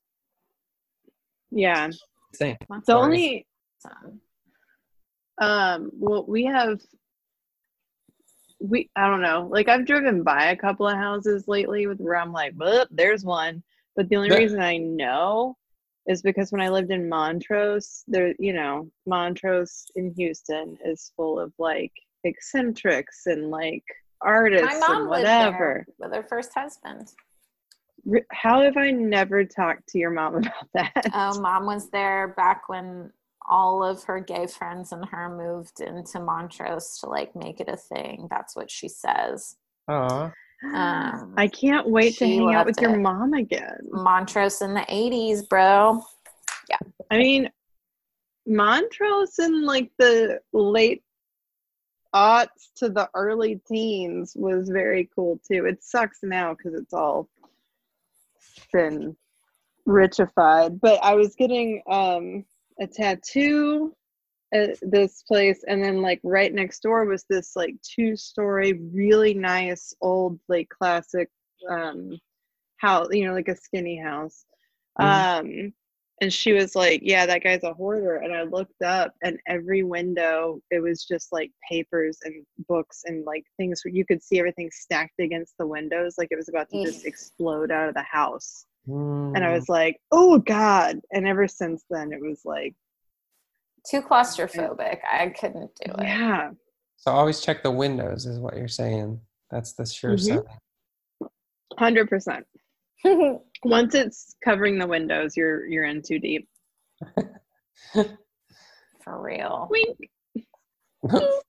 [1.52, 1.90] Yeah.
[2.36, 2.58] Thing.
[2.70, 3.04] That's The Sorry.
[3.06, 3.48] only
[5.40, 6.82] um well we have
[8.60, 9.48] we I don't know.
[9.50, 13.24] Like I've driven by a couple of houses lately with where I'm like, "Well, there's
[13.24, 13.64] one."
[13.96, 14.38] But the only Yeah.
[14.38, 15.56] reason I know
[16.08, 21.40] is because when I lived in Montrose, there you know, Montrose in Houston is full
[21.40, 21.94] of like
[22.28, 23.84] eccentrics and like
[24.22, 25.86] artists My mom and lived whatever.
[26.00, 27.12] there with her first husband.
[28.32, 31.10] How have I never talked to your mom about that?
[31.14, 33.12] Oh, mom was there back when
[33.50, 37.78] all of her gay friends and her moved into Montrose to like make it a
[37.78, 38.28] thing.
[38.30, 39.56] That's what she says.
[39.88, 40.32] Aw.
[40.74, 43.78] Um, I can't wait to hang out with loved your mom again.
[43.92, 46.02] Montrose in the 80s, bro.
[46.70, 46.80] Yeah.
[47.12, 47.50] I mean,
[48.48, 51.04] Montrose in like the late
[52.18, 55.66] aughts to the early teens was very cool too.
[55.66, 57.30] It sucks now because it's all
[58.74, 59.16] been
[59.88, 60.80] richified.
[60.82, 62.46] But I was getting um,
[62.80, 63.96] a tattoo
[64.52, 69.94] at this place, and then like right next door was this like two-story, really nice
[70.02, 71.30] old like classic
[71.70, 72.18] um,
[72.78, 73.10] house.
[73.12, 74.44] You know, like a skinny house.
[75.00, 75.74] Um,
[76.22, 79.84] and she was like, "Yeah, that guy's a hoarder." And I looked up, and every
[79.84, 84.40] window it was just like papers and books and like things where you could see
[84.40, 88.04] everything stacked against the windows, like it was about to just explode out of the
[88.04, 88.66] house.
[88.88, 89.44] And Mm.
[89.44, 92.74] I was like, "Oh God!" And ever since then, it was like,
[93.86, 95.00] Too claustrophobic.
[95.06, 96.00] I couldn't do it.
[96.04, 96.52] "Yeah,
[96.98, 99.22] So always check the windows, is what you're saying.
[99.52, 100.44] That's the sure Mhm.
[100.46, 101.30] sign.
[101.78, 102.46] hundred percent."
[103.64, 106.48] Once it's covering the windows, you're you're in too deep.
[107.94, 109.70] For real.
[109.70, 109.98] Wink.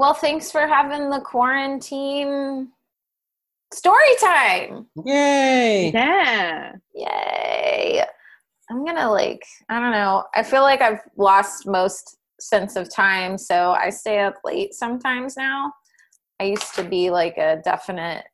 [0.00, 2.70] Well, thanks for having the quarantine
[3.70, 4.86] story time.
[5.04, 5.90] Yay!
[5.92, 6.72] Yeah.
[6.94, 8.02] Yay.
[8.70, 10.24] I'm gonna like, I don't know.
[10.34, 15.36] I feel like I've lost most sense of time, so I stay up late sometimes
[15.36, 15.70] now.
[16.40, 18.24] I used to be like a definite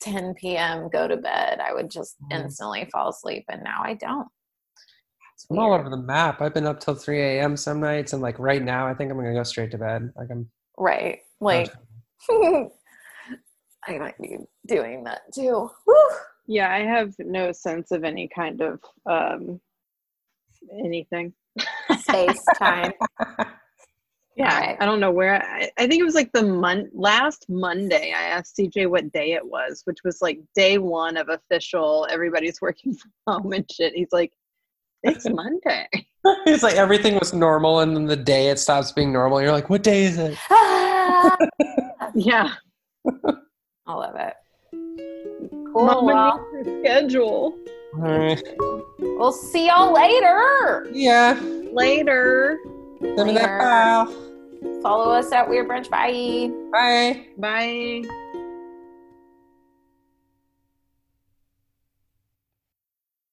[0.00, 0.88] 10 p.m.
[0.88, 1.60] go to bed.
[1.60, 2.44] I would just Mhm.
[2.44, 4.28] instantly fall asleep, and now I don't.
[5.34, 6.40] It's I'm all over the map.
[6.40, 7.56] I've been up till 3 a.m.
[7.56, 10.12] some nights, and like right now, I think I'm gonna go straight to bed.
[10.16, 10.50] Like I'm.
[10.76, 11.20] Right.
[11.40, 11.72] Like,
[13.86, 15.70] I might be doing that too.
[15.86, 15.94] Woo.
[16.46, 19.60] Yeah, I have no sense of any kind of um
[20.72, 21.32] anything.
[21.96, 22.92] Space time.
[24.38, 24.76] Yeah, Alright.
[24.78, 25.42] I don't know where.
[25.42, 28.12] I, I think it was like the month last Monday.
[28.16, 32.06] I asked CJ what day it was, which was like day one of official.
[32.08, 33.94] Everybody's working from home and shit.
[33.94, 34.32] He's like,
[35.02, 35.88] "It's Monday."
[36.46, 39.70] it's like everything was normal, and then the day it stops being normal, you're like,
[39.70, 40.36] what day is it?
[40.50, 41.36] Ah,
[42.14, 42.52] Yeah,
[43.86, 44.34] I love it.
[45.72, 45.84] Cool.
[45.86, 47.58] Mama Well, schedule.
[47.94, 48.42] All right.
[49.00, 50.86] we'll see y'all later.
[50.92, 51.40] Yeah.
[51.72, 52.58] Later.
[53.00, 53.58] Send me that Later.
[53.60, 54.27] file.
[54.82, 55.88] Follow us at Weird Brunch.
[55.90, 56.50] Bye.
[56.72, 57.26] Bye.
[57.36, 58.24] Bye.